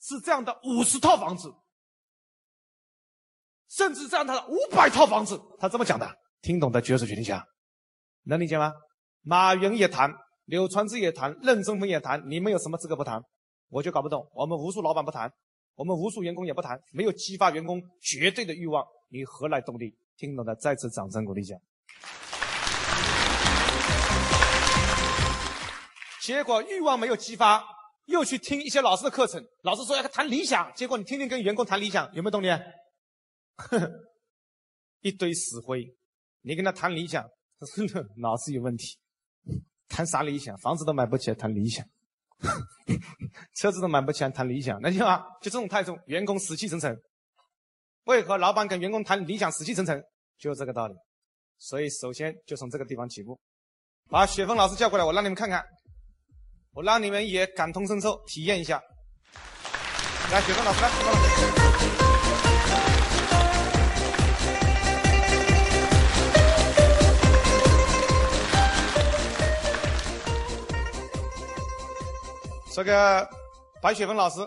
[0.00, 1.52] 是这样的五十套房子。
[3.68, 6.08] 甚至占他的五百套房子，他这么讲的，
[6.42, 7.44] 听懂的举手决定一下，
[8.22, 8.72] 能理解吗？
[9.22, 10.12] 马云也谈，
[10.44, 13.20] 柳传志也谈，任正非也谈，你们有什么资格不谈？
[13.70, 14.30] 我就搞不懂。
[14.32, 15.32] 我们无数老板不谈，
[15.74, 19.96] 我们无数员工也不谈，没有激发员工绝对的欲望，你何来动力？
[20.16, 21.56] 听懂的再次掌声鼓励一下。
[26.20, 27.62] 结果欲望没有激发，
[28.06, 32.48] 又去听一些老师的课程，老师说要谈理想，结果你天天跟员工谈理想，有没有动力？
[33.56, 33.90] 呵，
[35.02, 35.84] 一堆死灰，
[36.40, 37.22] 你跟他谈理想，
[37.60, 38.98] 他真的脑子有问题。
[39.86, 40.56] 谈啥理想？
[40.58, 41.84] 房子都买不起，谈理想；
[43.54, 44.80] 车子都买不起，谈理想。
[44.80, 45.22] 能听吗？
[45.42, 46.98] 就这种态度，员工死气沉沉。
[48.04, 50.02] 为何老板跟员工谈理想死气沉沉？
[50.38, 50.94] 就这个道理。
[51.66, 53.40] 所以，首先就从这个地方起步。
[54.10, 55.64] 把雪峰老师叫过来，我让你们看看，
[56.74, 58.78] 我让你们也感同身受，体验一下。
[60.30, 60.90] 来，雪峰老师来。
[72.74, 73.26] 这个
[73.80, 74.46] 白雪峰老师，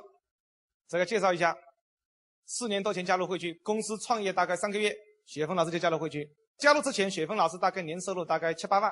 [0.88, 1.58] 这个介绍一下，
[2.46, 4.94] 四年多前加入汇聚，公司创业大概三个月，
[5.26, 6.30] 雪峰老师就加入汇聚。
[6.58, 8.89] 加入之前，雪峰老师大概年收入大概七八万，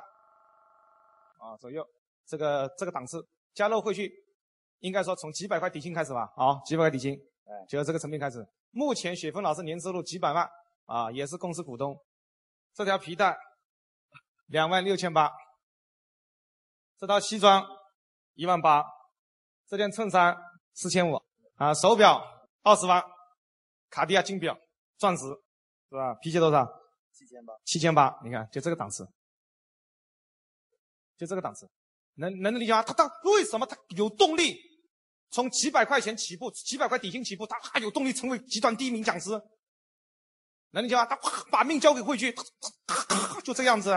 [1.38, 1.86] 啊左右，
[2.26, 3.28] 这个这个档次。
[3.54, 4.12] 加入会去，
[4.80, 7.18] 应该说从几百块底薪开始吧，啊几百块底薪，
[7.70, 8.46] 就这个层面开始。
[8.72, 10.46] 目前雪峰老师年收入几百万，
[10.86, 11.98] 啊也是公司股东。
[12.74, 13.38] 这条皮带
[14.48, 15.32] 两万六千八，
[17.00, 17.66] 这套西装
[18.34, 18.84] 一万八。
[19.68, 20.36] 这件衬衫
[20.74, 21.20] 四千五
[21.56, 22.22] 啊，手表
[22.62, 23.04] 二十万，
[23.90, 24.56] 卡地亚金表，
[24.98, 25.24] 钻石
[25.90, 26.14] 是吧？
[26.22, 26.68] 皮鞋多少？
[27.16, 27.54] 七千八。
[27.66, 29.08] 七千八，你看就这个档次，
[31.18, 31.70] 就这个档次，
[32.16, 32.84] 能能理解吗？
[32.84, 34.60] 他他为什么他有动力？
[35.32, 39.32] 从几百块钱起步，几百块底薪起步，他还有动力成为集团第一名讲师？
[40.72, 41.06] 能理解吗？
[41.06, 41.18] 他
[41.52, 42.34] 把命交给汇聚，
[43.44, 43.92] 就这样子。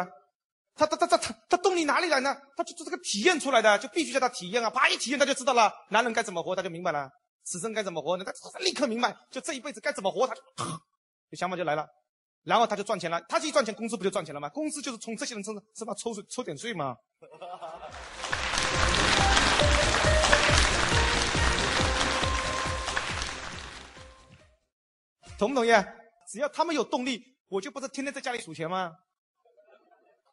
[0.75, 2.37] 他他他他他他动力哪里来呢？
[2.57, 4.71] 他就就这个体验出来的，就必须叫他体验啊！
[4.71, 7.11] 啪一体验他就知道了，男人该怎么活，他就明白了，
[7.43, 8.25] 此生该怎么活呢？
[8.25, 10.41] 他立刻明白，就这一辈子该怎么活，他就，
[11.31, 11.87] 就想法就来了，
[12.45, 13.21] 然后他就赚钱了。
[13.29, 14.49] 他一赚钱，公司不就赚钱了吗？
[14.49, 16.97] 公司就是从这些人身上是吧抽税抽点税吗？
[25.39, 25.71] 同不同意？
[26.27, 28.93] 只要他们有动力，我就不是天天在家里数钱吗？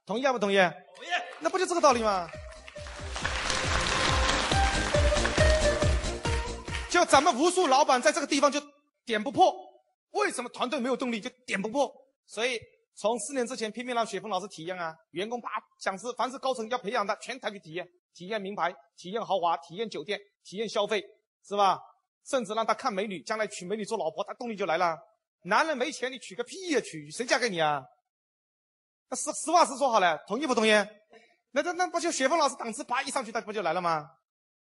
[0.06, 0.56] 同意还不同意？
[0.56, 1.10] 同意。
[1.40, 2.28] 那不就这个道理吗？
[6.90, 8.60] 就咱们无数老板在这个地方就
[9.06, 9.54] 点不破，
[10.16, 11.92] 为什么团队没有动力就点不破？
[12.26, 12.60] 所以
[12.96, 15.50] 从四年之前拼命让雪峰老师体验啊，员工把
[15.80, 21.04] 讲师，凡是高层要培养的全抬去体验，体验名牌，体验豪华，体验酒店，体验消费，
[21.44, 21.80] 是吧？
[22.26, 24.98] 甚至让他看美女，将来娶美女做老婆，他动力就来了。
[25.44, 27.84] 男人没钱，你娶个屁呀娶，谁嫁给你啊？
[29.10, 30.72] 那实实话实说好了，同意不同意？
[31.52, 34.10] 那那那不就雪峰老师档次啪一上去，他不就来了吗？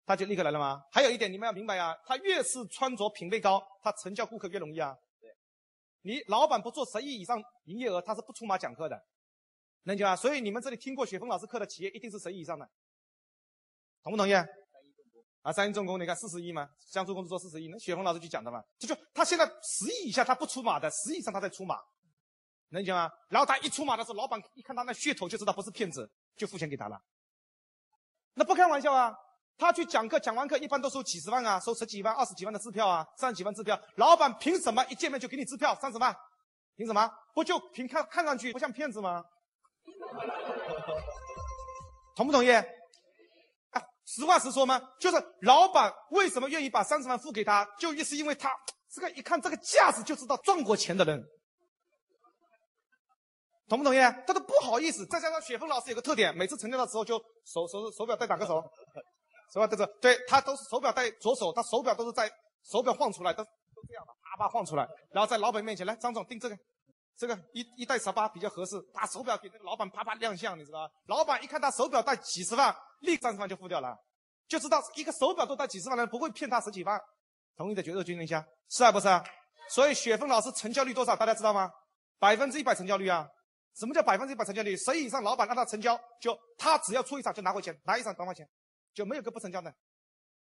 [0.05, 0.81] 他就立刻来了吗？
[0.91, 4.95] 还有一点你们要明白呀，他越是穿着品味高，他成交顾客越容易啊。
[6.03, 9.01] 对，你老板不做十亿以上营业额，他是不出马讲课的，
[9.83, 10.15] 能解吗？
[10.15, 12.69] 所以你们这里听过雪峰老师课的企业，一定是十亿以上的，
[14.03, 14.33] 同不同意？
[14.33, 16.69] 啊，三一重工，你看四十亿吗？
[16.91, 18.63] 江苏公司做四十亿，那雪峰老师去讲的嘛？
[18.79, 21.77] 就就他现在十亿以下他不出马的，十亿以上他在出马。
[22.69, 23.09] 能理解吗？
[23.29, 26.99] 然后他一出马的时候，老板一看他那噱头，就知道不是骗子，就付钱给他了。
[28.33, 29.13] 那不开玩笑啊！
[29.57, 33.79] 他去讲课，讲完课一般都收几十万啊，收十几万、二十几万的支票啊，三十几万支票。
[33.95, 36.15] 老板凭什么一见面就给你支票三十万？
[36.75, 37.09] 凭什么？
[37.33, 39.23] 不就凭看看上去不像骗子吗？
[42.15, 42.51] 同不同意？
[42.51, 42.63] 啊
[44.05, 44.81] 实话实说吗？
[44.99, 48.51] 就是老板为什么愿意把三十万付给他，就一是因为他
[48.91, 51.23] 这个一看这个架子就知道赚过钱的人，
[53.69, 53.99] 同不同意？
[53.99, 55.05] 他都不好意思。
[55.05, 58.61] 再加上雪峰老师有个特点，每次成交的时候就手手手表戴打个手？
[59.51, 62.31] 手表戴着，对他都是手表戴左手，他手表都是在
[62.63, 66.57] 手表晃出来，都都这样的，啪啪晃出来，然后在老板面前来，张总定这个。
[67.15, 70.91] 这个一一戴十八比较合适，把手表给那个老板啪啪亮相，你知道吧？
[71.05, 73.95] 老板一看他手表戴几十万，立三十万就付掉了，
[74.47, 76.99] 就知道一个手表都戴几十万的人不会骗他十几万。
[77.55, 79.23] 同意的举手举一下，是啊不是啊？
[79.69, 81.15] 所以雪峰老师成交率多少？
[81.15, 81.69] 大家知道吗？
[82.17, 83.27] 百分之一百成交率啊！
[83.75, 84.75] 什么叫百分之一百成交率？
[84.75, 88.43] 十以上老板让他成交，就他只要出一场就拿回钱，拿一场多少钱，
[88.93, 89.73] 就没有个不成交的。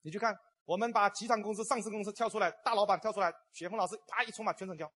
[0.01, 4.91] 你去看，我们把集团公司、上市公司跳出来，大老板跳出来，雪峰老师啪一出马全成交。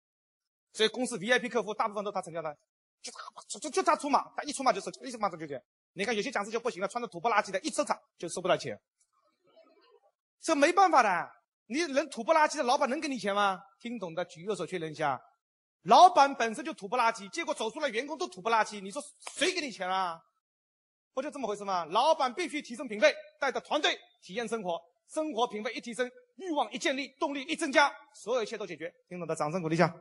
[0.74, 2.58] 所以公司 VIP 客户大部分都他成交的，
[3.02, 3.12] 就
[3.48, 5.62] 就就就他出马，他一出马就是一出马就钱。
[5.94, 8.80] 你看有些讲师就不行了，穿的土不拉几的，一出场就收不到钱。
[10.40, 11.32] 这没办法的，
[11.66, 13.62] 你人土不拉几的老板能给你钱吗？
[13.80, 15.22] 听懂的举右手确认一下。
[15.84, 19.02] 老板本身就土不拉几，结果走出来员工都土不拉几，你说
[19.34, 20.22] 谁给你钱啊？
[21.14, 21.84] 不就这么回事吗？
[21.90, 28.90] 老板必须提升品味，带着团队体验生活，生活品味一提升，欲望一建立，动力一增加，所有一切都解决。
[29.10, 29.94] 听懂的掌声鼓励一下。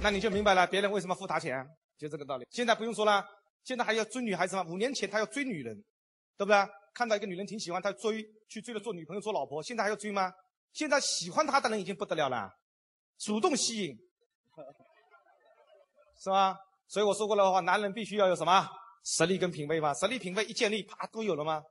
[0.00, 1.62] 那你就明白了，别人为什么付他钱，
[1.98, 2.46] 就这个道理。
[2.50, 3.22] 现在不用说了，
[3.64, 4.64] 现在还要追女孩子吗？
[4.66, 5.76] 五年前他要追女人，
[6.38, 6.56] 对不对？
[6.94, 9.62] 看到一个女人挺喜欢，他追去追了做女朋友做老婆。
[9.62, 10.32] 现在还要追吗？
[10.72, 12.50] 现在喜欢他的人已经不得了了，
[13.18, 13.98] 主动吸引，
[16.18, 16.56] 是吧？
[16.88, 18.68] 所以我说过的话，男人必须要有什么
[19.04, 19.92] 实力跟品味嘛？
[19.94, 21.62] 实力品味一建立，啪都有了吗？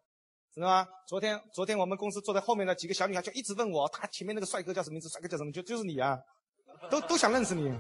[0.54, 0.88] 知道吗？
[1.08, 5.10] 昨天昨天我们公司坐在后面的几个小女孩就一直问我，他前面那个帅哥叫什么名字？
[5.10, 5.52] 帅哥叫什么？
[5.52, 6.18] 就就是你啊，
[6.90, 7.74] 都都想认识你。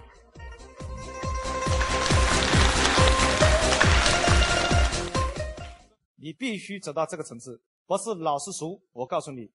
[6.17, 8.81] 你必须走到这个层次，不是老是熟。
[8.93, 9.51] 我告诉你，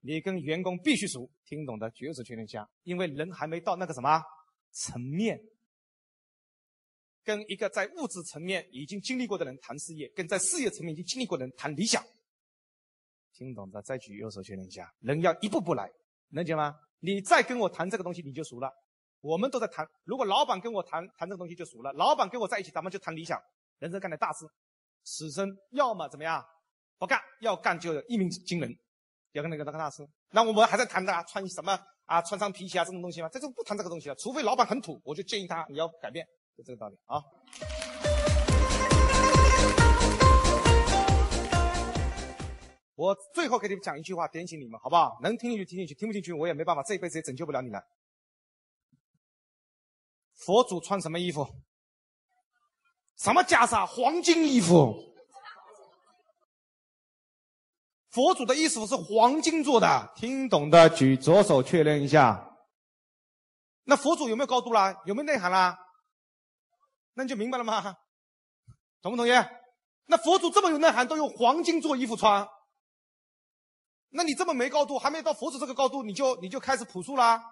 [0.00, 2.68] 你跟员工必须熟，听懂的举手确认一下。
[2.82, 4.20] 因为人还没到那个什么
[4.72, 5.40] 层面，
[7.24, 12.04] 跟一个在物质层面已经经历过的人谈事业，跟在事业层面已经经历过的人谈理想，
[13.32, 14.92] 听懂的再举右手确认一下。
[15.00, 15.90] 人要一步步来，
[16.28, 16.74] 能解吗？
[17.00, 18.70] 你再跟我谈这个东西，你就熟了。
[19.20, 21.90] 我们都在谈，如果老板跟我谈谈这个东西就熟了。
[21.94, 23.40] 老板跟我在一起，咱们就谈理想，
[23.78, 24.44] 人生干点大事。
[25.02, 26.44] 此生要么怎么样，
[26.98, 28.70] 不干，要干就一鸣惊人，
[29.32, 30.06] 要跟那个那个大师。
[30.30, 33.28] 那我们还在谈的穿什么啊，穿上皮鞋啊这种东西吗？
[33.30, 34.14] 这就不谈这个东西了。
[34.16, 37.22] 除非老板很土，我就建议他你要改变，就这个道理啊。
[42.96, 45.18] 我最后给你们讲一句话，点醒你们，好不好？
[45.20, 47.82] 能听进去听进去，听不进去我也没办法，这一辈子也拯救不了你了。
[50.34, 51.44] 佛祖穿什么衣服？
[53.16, 53.84] 什么袈裟？
[53.84, 54.94] 黄金衣服。
[58.10, 62.48] 佛祖的衣服是黄金做的，听懂的举左手确认一下。
[63.82, 64.94] 那佛祖有没有高度啦？
[65.04, 65.76] 有没有内涵啦？
[67.14, 67.96] 那你就明白了吗？
[69.02, 69.32] 同不同意？
[70.06, 72.46] 那佛祖这么有内涵，都用黄金做衣服穿，
[74.10, 77.42] 那你这么没高度，还没到佛祖这个高度，你就你就开始朴素啦？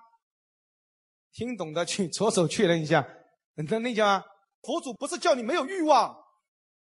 [1.33, 3.07] 听懂的去左手确认一下。
[3.55, 4.23] 能理解吗？
[4.63, 6.15] 佛祖不是叫你没有欲望，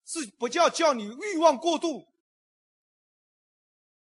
[0.05, 2.07] 是不叫叫你欲望过度。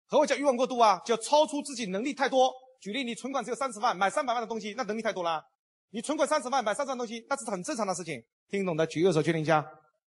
[0.07, 0.99] 何谓叫欲望过度啊？
[1.05, 2.53] 叫超出自己能力太多。
[2.81, 5.43] 举例，你存款只有三十万，买三百万的东西，那能力太多了。
[5.89, 8.21] 你存款三十万，买三十万东西，那是很正常的事情。
[8.49, 9.63] 听懂的举右手确认一下，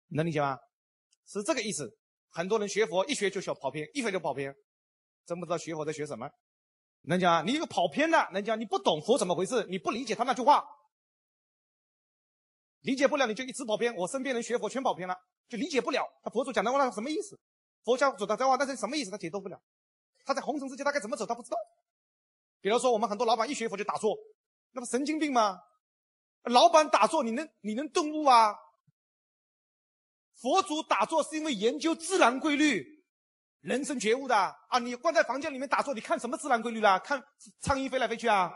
[0.09, 0.57] 能理解吗？
[1.27, 1.97] 是这个意思。
[2.31, 4.55] 很多人学佛一学就学跑偏，一学就跑偏，
[5.27, 6.31] 真不知道学佛在学什么。
[7.03, 7.43] 能讲啊？
[7.45, 8.59] 你一个跑偏了，能讲？
[8.59, 9.67] 你不懂佛怎么回事？
[9.69, 10.65] 你不理解他那句话。
[12.83, 15.17] 理解不了你就一直跑偏，我身边人学佛全跑偏了，
[15.49, 17.39] 就理解不了他佛祖讲的话那什么意思？
[17.83, 19.11] 佛教讲的这话那是什么意思？
[19.11, 19.61] 他解读不了，
[20.25, 21.57] 他在红尘世界他该怎么走他不知道。
[22.61, 24.17] 比如说我们很多老板一学佛就打坐，
[24.73, 25.59] 那不神经病吗？
[26.45, 28.55] 老板打坐你能你能顿悟啊？
[30.41, 33.05] 佛祖打坐是因为研究自然规律，
[33.61, 34.79] 人生觉悟的啊！
[34.79, 36.99] 你关在房间里面打坐，你看什么自然规律啦？
[36.99, 37.23] 看
[37.61, 38.51] 苍蝇飞来飞去啊？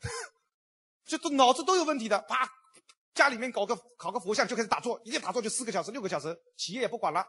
[1.06, 2.46] 就都脑子都有问题的，啪，
[3.14, 7.24] 家里面搞个搞个佛像就开始打坐，一天打坐就四个小时、六个小时，企业也不管了，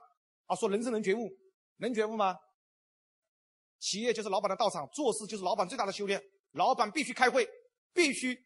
[0.48, 1.30] 啊，说人生能觉悟，
[1.78, 2.36] 能觉悟吗？
[3.80, 7.48] 企业就是老板的道场，做事就是老板最大的修炼，老板必须开会，
[7.94, 8.38] 必须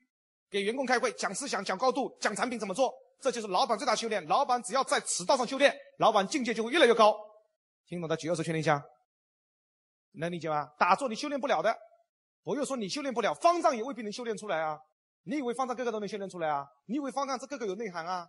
[0.49, 4.25] 给员工开会，讲思想、讲高度、讲产品怎么做，这就是老板最大修炼。
[4.27, 7.15] 老板只要在此道上修炼，老板境界就会越来越高。
[7.85, 8.83] 听懂的举右手确认一下，
[10.13, 10.67] 能理解吗？
[10.77, 11.75] 打坐你修炼不了的，
[12.43, 14.77] 我又说你修炼不了，方丈也未必能修炼出来啊。
[15.23, 16.65] 你以为方丈个个都能修炼出来啊？
[16.85, 18.27] 你以为方丈这个个有内涵啊？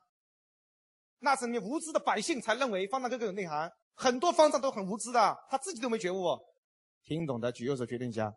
[1.20, 6.38] 那是你无知的百姓才认为方丈个个有内涵，很多方丈都很无知的，他自己都没觉悟。
[7.04, 8.32] 听懂的举右手，决定一下。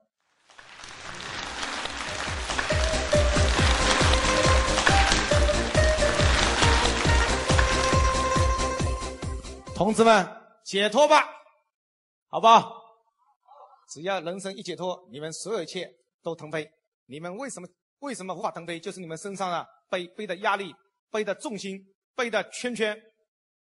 [9.84, 10.23] 同志们，
[10.63, 11.27] 解脱吧，
[12.27, 12.71] 好不好？
[13.89, 16.69] 只要人生一解脱，你们所有一切都腾飞。
[17.07, 17.67] 你们为什么
[17.97, 18.79] 为什么无法腾飞？
[18.79, 20.71] 就是你们身上啊背背的压力、
[21.09, 21.84] 背的重心、
[22.15, 22.95] 背的圈圈、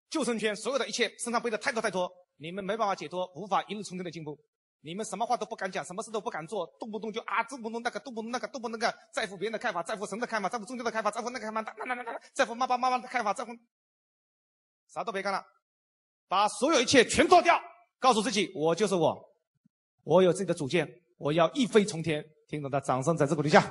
[0.10, 4.38] 救生圈，所有的一切身上背的太多太多，你们没办法解脱，无法一日冲天的进步。
[4.82, 13.54] 你们什么话都不敢讲，什么事都不敢做，动不动就啊，动不动那个，动不动那个，动不动那个，在乎别人的看法，在乎神的看法，在乎宗教的看法，在乎那个看法，那那那那，在乎妈妈妈妈的看法，在乎
[14.90, 15.42] 啥都别干了。
[16.32, 17.60] 把所有一切全脱掉，
[18.00, 19.22] 告诉自己，我就是我，
[20.06, 22.24] 我有自己的主见，我要一飞冲天。
[22.48, 23.62] 听懂的，掌声在这鼓励下。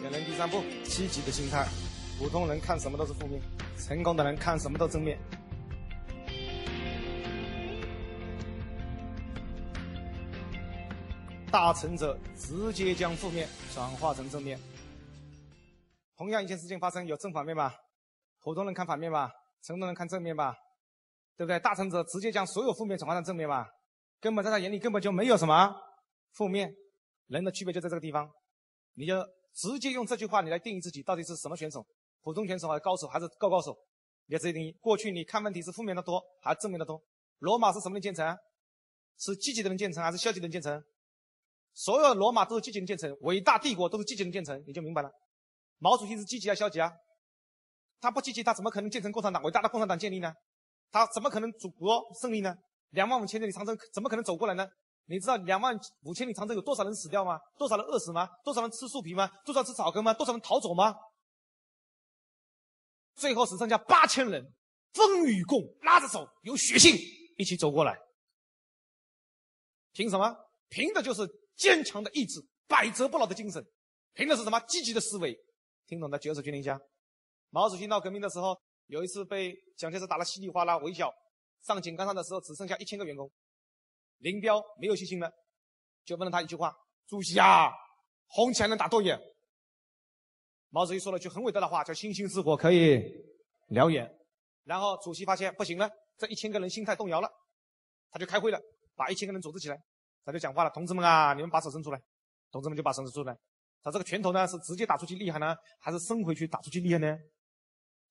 [0.00, 1.68] 选人第三步，积极的心态。
[2.18, 3.42] 普通人看什么都是负面，
[3.78, 5.18] 成功的人看什么都正面。
[11.50, 14.58] 大成者直接将负面转化成正面。
[16.16, 17.74] 同样一件事情发生，有正反面吧？
[18.40, 20.54] 普通人看反面吧，成功人看正面吧，
[21.36, 21.58] 对不对？
[21.58, 23.68] 大成者直接将所有负面转化成正面吧，
[24.20, 25.74] 根本在他眼里根本就没有什么
[26.32, 26.74] 负面。
[27.28, 28.30] 人的区别就在这个地方，
[28.94, 29.16] 你就
[29.54, 31.84] 直接用这句话你来定义自己到底是什么选手，
[32.20, 33.74] 普通选手还是高手还是高高手？
[34.26, 34.70] 你要直接定义。
[34.80, 37.02] 过去你看问题是负面的多还是正面的多？
[37.38, 38.36] 罗马是什么人建成？
[39.18, 40.84] 是积极的人建成还是消极的人建成？
[41.72, 45.10] 所有罗马都是积极人建成，伟大帝国都是积极人建成，你就明白了。
[45.78, 46.90] 毛主席是积极啊，消极啊？
[48.00, 49.42] 他不积极，他怎么可能建成共产党？
[49.42, 50.32] 伟大的共产党建立呢？
[50.90, 52.54] 他怎么可能祖国胜利呢？
[52.90, 54.66] 两万五千里长征怎么可能走过来呢？
[55.06, 57.38] 你知道两万五千里长征有多少人死掉吗？
[57.58, 58.28] 多少人饿死吗？
[58.44, 59.28] 多少人吃树皮吗？
[59.44, 60.14] 多少吃草根吗？
[60.14, 60.94] 多少人逃走吗？
[63.14, 64.44] 最后只剩下八千人，
[64.92, 66.96] 风雨共，拉着手，有血性
[67.36, 67.98] 一起走过来。
[69.92, 70.34] 凭什么？
[70.68, 71.22] 凭的就是
[71.56, 73.64] 坚强的意志，百折不挠的精神，
[74.12, 74.58] 凭的是什么？
[74.60, 75.36] 积极的思维。
[75.86, 76.80] 听懂的举手举一下。
[77.50, 81.12] 毛主席闹革命的时候，有一次被蒋介石打得稀里哗啦，围剿，
[81.62, 83.30] 上井冈山的时候只剩下一千个员工，
[84.18, 85.30] 林彪没有信心了，
[86.04, 86.74] 就问了他一句话
[87.06, 87.70] ：“主席啊，
[88.26, 89.18] 红旗还能打多远？”
[90.70, 93.00] 毛主席说了句很伟大的话，叫“星星之火可以
[93.68, 94.10] 燎原”。
[94.64, 97.28] 然后主席发现不行了，这一千个人心态动摇了，
[98.10, 98.60] 他就开会了，
[98.96, 99.78] 把一千个人组织起来，
[100.24, 102.00] 他就讲话了：“同志们啊，你们把手伸出来。”
[102.50, 103.36] 同志们就把手伸出来。
[103.84, 107.16] 他这个拳头呢，是直接打出去厉害呢，还是伸回去打出去厉害呢？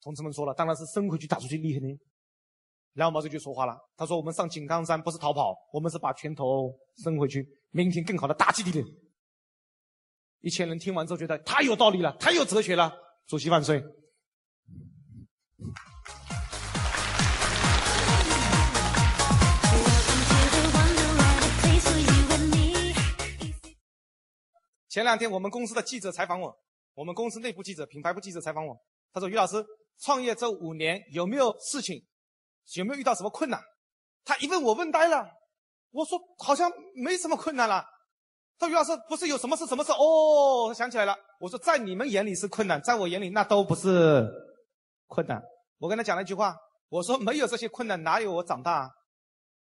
[0.01, 1.97] 同志们说了，当然是伸回去打出去厉害呢。
[2.93, 8.85] 然后毛主席就说话了，他说：“我们上井冈山不是逃跑，我们是把拳头伸回去，明天更好的打击敌人。”
[10.41, 12.93] 一千人听完之后觉得太有道理了，太有哲学了。
[13.25, 13.83] 主席万岁！
[24.93, 26.55] 前两天我们公司的记者采访我，
[26.93, 28.79] 我们公司内部记者、品牌部记者采访我，
[29.11, 29.65] 他说：“于老师，
[29.97, 31.99] 创业这五年有没有事情，
[32.75, 33.59] 有没有遇到什么困难？”
[34.23, 35.27] 他一问我问呆了，
[35.89, 37.83] 我说：“好像没什么困难了。”
[38.59, 39.65] 他说：“于老师，不是有什么事？
[39.65, 41.15] 什么事？”哦，想起来了。
[41.39, 44.31] 我说：“在你们眼里是困难，在我眼里那都不是
[45.07, 45.41] 困难。”
[45.81, 46.55] 我跟他讲了一句话，
[46.89, 48.87] 我说：“没有这些困难，哪有我长大？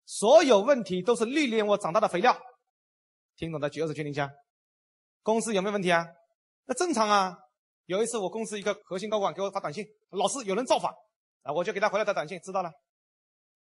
[0.05, 2.37] 所有问题都是历练我长大的肥料。”
[3.35, 4.29] 听懂的举手决定一下。
[5.25, 6.05] 公司有没有问题啊？
[6.65, 7.35] 那正常啊。
[7.87, 10.91] 有一次我公司一个核心高管给我发短信，老师有人造反
[11.41, 12.71] 啊，我就给他回了条短信，知道了。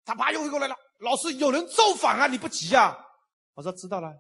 [0.04, 2.98] 他啪又回过来了，老师有人造反啊，你不急啊？
[3.54, 4.12] 我说知道了。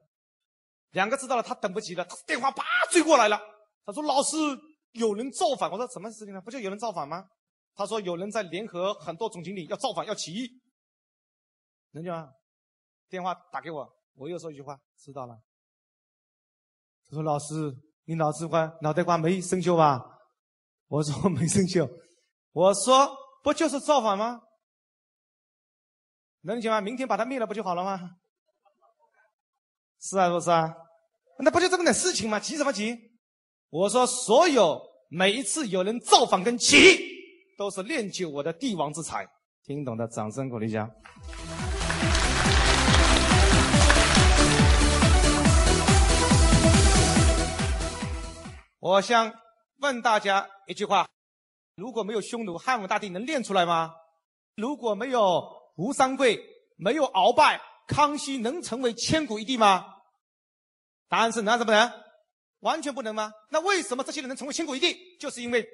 [0.91, 3.39] 两个知道了，他等不及了，他电话啪追过来了。
[3.85, 4.35] 他说老师
[4.91, 6.41] 有人造反，我说什么事情呢？
[6.41, 7.27] 不就有人造反吗？
[7.75, 10.47] 他说有人在联合很多总经理要造反要起义。
[11.91, 12.31] 能讲？
[13.09, 15.37] 电话打给我，我又说一句话，知道了。
[17.15, 17.73] 说：“老师，
[18.05, 20.03] 你脑子瓜脑袋瓜没生锈吧？”
[20.87, 21.89] 我说：“没生锈。
[22.51, 23.09] ”我说
[23.41, 24.41] ：“不就是造反吗？
[26.41, 26.81] 能理解吗？
[26.81, 28.11] 明天把他灭了不就好了吗？”
[29.99, 30.73] 是啊，不是啊？
[31.39, 32.39] 那不就这么点事情吗？
[32.39, 32.95] 急什么急？
[33.69, 36.99] 我说：“所有每一次有人造反跟起义，
[37.57, 39.27] 都是练就我的帝王之才。”
[39.65, 40.89] 听懂的，掌声鼓励一下。
[48.85, 49.33] 我想
[49.79, 51.09] 问大家一句话：
[51.73, 53.91] 如果没有匈奴，汉武大帝能练出来吗？
[54.57, 55.43] 如果没有
[55.77, 56.39] 吴三桂，
[56.77, 59.83] 没有鳌拜，康熙能成为千古一帝吗？
[61.07, 61.91] 答案是能还是不能？
[62.59, 63.33] 完全不能吗？
[63.49, 64.95] 那为什么这些人能成为千古一帝？
[65.19, 65.67] 就是因为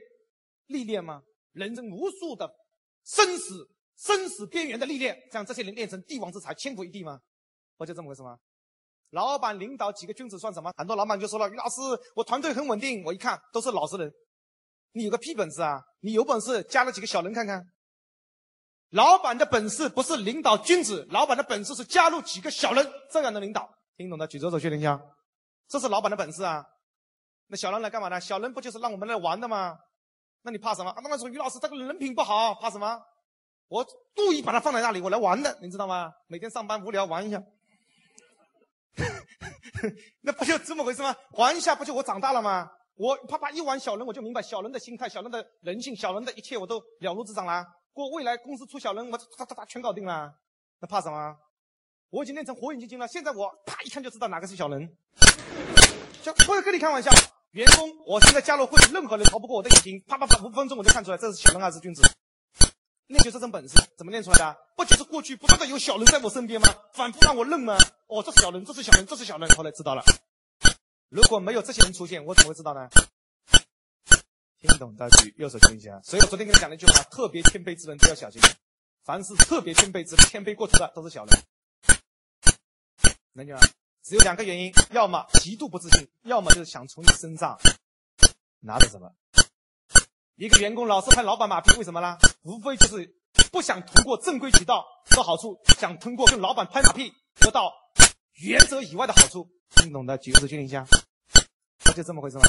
[0.68, 1.22] 历练吗？
[1.51, 2.49] 人生无数的
[3.03, 7.20] 生死、生死边缘的历练，让这些人练成帝王之才、千古一帝吗？
[7.76, 8.38] 不就这么回事吗？
[9.12, 10.74] 老板领导几个君子算什么？
[10.76, 11.82] 很多老板就说了：“于老师，
[12.16, 14.12] 我团队很稳定，我一看都是老实人。
[14.93, 15.82] 你有个屁本事啊！
[16.01, 17.64] 你有本事加了几个小人看看。”
[18.91, 23.70] 老板的本事不是领导君子，老板的本事是加入几个小人这样的领导。
[23.95, 24.99] 听懂的举左手确认一下，
[25.70, 26.66] 这是老板的本事啊。
[27.47, 28.20] 那小人来干嘛呢？
[28.20, 29.78] 小人不就是让我们来玩的吗？
[30.41, 30.93] 那你怕什么？
[31.03, 32.99] 那么说于老师这个人品不好，怕什么？
[33.68, 33.86] 我
[34.16, 36.12] 故意把他放在那里，我来玩的，你知道吗？
[36.28, 37.41] 每天上班无聊玩一下，
[40.22, 41.16] 那不就这么回事吗？
[41.32, 42.70] 玩一下不就我长大了吗？
[42.96, 47.66] 我啪啪一玩小人，我就明白小人的心态、小人的人性、小人的一切，我都了如指掌啦。
[47.94, 50.32] 过未来公司出小人，我哒哒哒全搞定了，
[50.80, 51.36] 那怕什么？
[52.10, 54.96] 我已经练成火眼金睛了，现在我啪一看就知道哪个是小人。
[56.22, 57.10] 就不是跟你开玩笑，
[57.52, 62.02] 员工，我现在加入会，任何人逃不过我的眼睛，啪啪啪，五分钟我就看出来这是小人还是君子。
[63.08, 64.58] 练就这种本事，怎么练出来的？
[64.78, 66.68] 不就是过去不断的有小人在我身边吗？
[66.94, 67.78] 反复让我认吗？
[68.12, 70.03] 哦，这是小人，这是小人，这是小人，后来知道了。
[71.07, 72.89] 如果没有这些人出现，我怎么会知道呢？
[74.59, 75.97] 听懂的举右手举一下。
[76.03, 78.41] 所以我昨天跟你讲了一句话：特别谦卑之人都要小心。
[79.05, 81.39] 凡是特别谦卑之人，谦卑过头的都是小人。
[83.32, 83.66] 能讲吗？
[84.03, 87.57] 只有两个原因：要么极度不自信，要么就是想从你身上
[88.59, 89.09] 拿着什么。
[90.36, 92.18] 一个员工老是拍老板马屁，为什么呢？
[92.41, 93.16] 无非就是
[93.53, 97.74] 不想通过正规渠道得好处，想通过跟老板拍马屁得到
[98.34, 99.50] 原则以外的好处。
[99.76, 100.86] 听懂的举手确定一下。
[101.80, 102.44] 他就这么回事吗？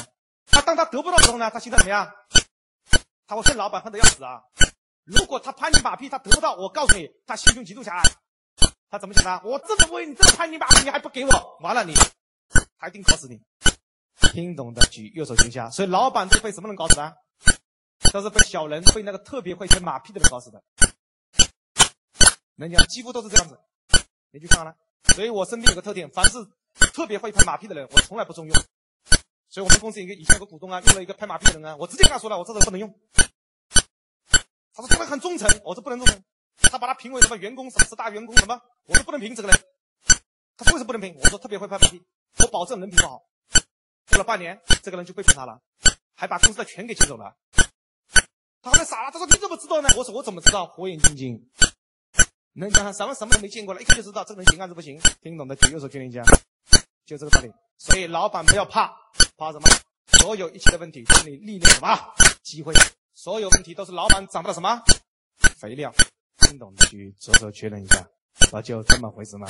[0.47, 2.11] 他当他得不到的时候呢，他心态怎么样？
[3.25, 4.41] 他会恨老板恨得要死啊！
[5.03, 8.03] 如果他拍你马屁，他得不到，我告诉你，他心胸极度狭隘。
[8.89, 9.49] 他怎么想的？
[9.49, 11.57] 我这么为你这么拍你马屁，你还不给我？
[11.61, 11.93] 完了你，
[12.77, 13.41] 他一定搞死你。
[14.31, 15.69] 听懂的举右手举一下。
[15.69, 17.17] 所以老板是被什么人搞死的？
[18.11, 20.61] 都是被小人、被那个特别会拍马屁的人搞死的。
[22.55, 23.59] 能讲几乎都是这样子。
[24.33, 24.75] 你去看了。
[25.13, 26.43] 所以我身边有个特点，凡是
[26.91, 28.55] 特别会拍马屁的人，我从来不重用。
[29.47, 32.91] 所以我们公司一个以前有个股东啊，用了一个拍马屁的人啊，我直接跟他说了，我这人不能用。
[34.73, 36.23] 他说这个人很忠诚，我说不能忠诚。
[36.57, 39.59] 他把他评为什么员工什么十大员工什么，我说不能评这个人。
[40.57, 41.15] 他为什么不能评？
[41.21, 42.01] 我说特别会拍马屁，
[42.39, 43.23] 我保证人品不好。
[44.09, 45.61] 过了半年，这个人就被评他了，
[46.15, 47.35] 还把公司的钱给接走了。
[48.61, 49.89] 他后来傻了，他说你怎么知道呢？
[49.97, 50.65] 我说我怎么知道？
[50.65, 51.49] 火眼金睛，
[52.53, 54.99] 能讲什么什么都没见过了，一看就知道这个人行还是不行。
[55.21, 56.23] 听懂的举右手确认一下，
[57.05, 57.51] 就这个道理。
[57.77, 58.95] 所以老板不要怕。
[59.35, 59.67] 怕什么？
[60.19, 62.73] 所有一切的问题是你历练什么机会？
[63.15, 64.81] 所有问题都是老板长到什么
[65.57, 65.93] 肥料？
[66.37, 68.07] 听懂的去左手确认一下，
[68.51, 69.47] 不就这么回事吗？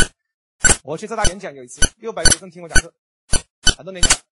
[0.83, 2.93] 我去浙大演讲有一次，六百学生听我讲课，
[3.77, 4.23] 很多年前，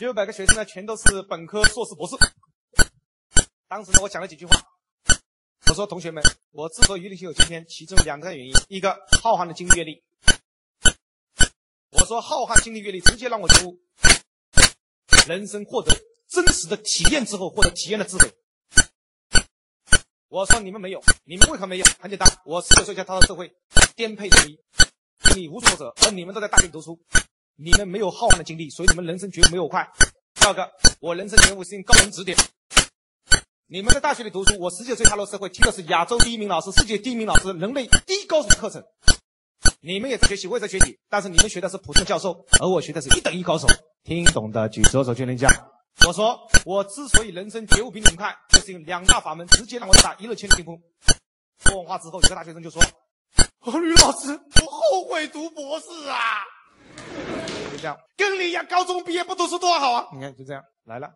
[0.00, 2.16] 六百个学生呢，全都是本科、硕士、博士。
[3.68, 4.56] 当时呢，我讲了几句话，
[5.68, 10.02] 我说：“同学们，我之所以能有今天，其中两个原因，一个浩瀚的经历阅历。
[11.90, 13.78] 我说浩瀚经历阅历直接让我觉悟。”
[15.26, 15.92] 人生获得
[16.28, 18.32] 真实的体验之后，获得体验的智慧。
[20.28, 21.86] 我说你们没有，你们为何没有？
[21.98, 23.52] 很简单，我十九岁下踏入社会，
[23.96, 24.58] 颠沛流离，
[25.34, 27.00] 你无数挫折，而你们都在大学读书，
[27.56, 29.90] 你们没有浩瀚的经历，所以你们人生绝没有快。
[30.34, 32.38] 第二个，我人生觉悟是用高人指点。
[33.68, 38.80] 你们在大学里读书，我十九岁踏入社会，听的是亚洲第一名老师、世界第一名老师、人类第一高手的课程。
[39.80, 43.66] 你们也在学习，我也在学习，但是你们学的是普通教授，而我学的是一等一高手。
[44.04, 45.48] 听懂的举左手确认一下。
[46.06, 50.78] 我说，我之所以人生觉悟比你们快，就是用两大法门直接让我打一日千里冰封。
[51.64, 52.80] 说完话之后，有个大学生就说
[53.80, 56.18] ：“吕老师，我后悔读博士啊！”
[57.72, 60.06] 就这样，跟你一样，高中毕业不读书多好啊！
[60.12, 61.10] 你看，就这样来了，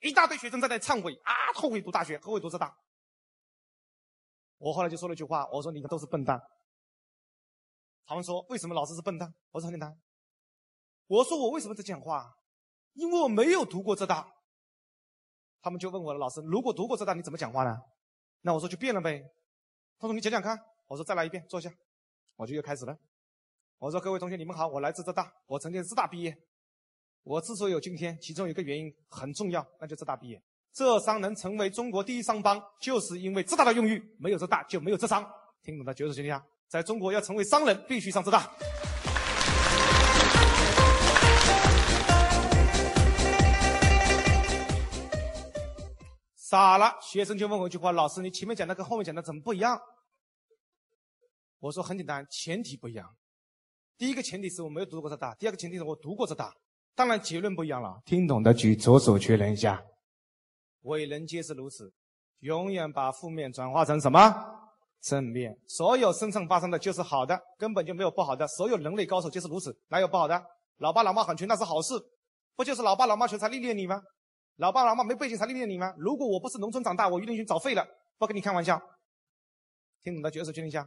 [0.00, 2.76] 一大堆学生在那忏悔啊，后悔读大学，后悔读浙大。
[4.58, 6.40] 我后来就说了一句话，我说：“你们都是笨蛋。”
[8.06, 9.98] 他们说：“为什么老师是笨蛋？”我说：“很简单。”
[11.06, 12.34] 我说我为什么在讲话？
[12.92, 14.32] 因为我没有读过浙大。
[15.60, 17.76] 他们就问我了，老师，如果读过浙大，你怎么讲话呢？
[18.42, 19.22] 那我说就变了呗。
[19.98, 20.58] 他说你讲讲看。
[20.86, 21.72] 我说再来一遍，坐下。
[22.36, 22.94] 我就又开始了。
[23.78, 26.36] 我说各位同学，你们好，我来自浙大，我曾经浙大毕业。
[27.24, 30.38] 我之所以有今天，其中有一个原因很重要，那就浙大毕业。
[30.74, 35.26] 浙商能成为中国第一商帮，就是因为浙大的用誉，没有浙大就没有浙商。
[35.62, 36.44] 听懂的举手请一下。
[36.68, 38.52] 在中国要成为商人，必须上浙大。
[46.36, 49.80] 傻了，学生就问我一句话：“老师，你前面讲的跟后面讲的怎么不一样？”
[51.58, 53.16] 我说很简单，前提不一样。
[53.96, 56.54] 第一个前提是我没有读过浙大，第二个前提是我读过浙大。
[56.94, 58.00] 当然结论不一样了。
[58.04, 59.84] 听懂的举左手确认一下。
[60.82, 61.92] 伟人皆是如此，
[62.40, 64.34] 永远把负面转化成什么？
[65.00, 65.58] 正面。
[65.66, 68.46] 所有身上发生的就是好的，根本就没有不好的。
[68.46, 70.40] 所有人类高手皆是如此，哪有不好的？
[70.78, 71.94] 老爸老妈很穷那是好事，
[72.54, 74.00] 不就是老爸老妈穷才历练你吗？
[74.56, 75.92] 老爸老妈没背景才历练你吗？
[75.98, 77.84] 如果我不是农村长大，我于连群早废了。
[78.18, 78.80] 不跟你开玩笑。
[80.02, 80.86] 听懂的举手确认一下。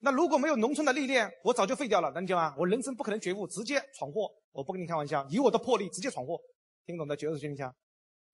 [0.00, 2.54] 那如果没有农村的历练，我早就废掉了，能理解吗？
[2.58, 4.30] 我人生不可能觉悟，直接闯祸。
[4.52, 6.38] 我不跟你开玩笑，以我的魄力直接闯祸。
[6.84, 7.74] 听懂的举手确认一下。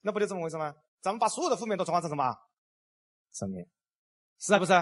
[0.00, 0.74] 那不就这么回事吗？
[1.00, 2.34] 咱们把所有的负面都转化成什么？
[3.32, 3.66] 正面，
[4.38, 4.72] 是还不是？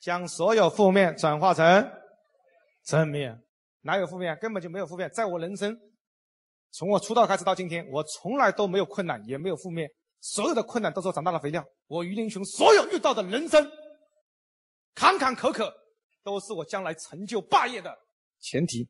[0.00, 1.92] 将所有负面转化成
[2.84, 3.38] 正面，
[3.82, 4.36] 哪有负面？
[4.40, 5.10] 根本就没有负面。
[5.10, 5.78] 在我人生，
[6.72, 9.88] 从我出道开始到今天，我从来都没有困难，也没有负面。
[10.20, 11.64] 所有的困难都是我长大的肥料。
[11.86, 13.62] 我于林雄所有遇到的人生，
[14.94, 15.72] 坎坎坷坷
[16.22, 17.96] 都是我将来成就霸业的
[18.40, 18.88] 前提。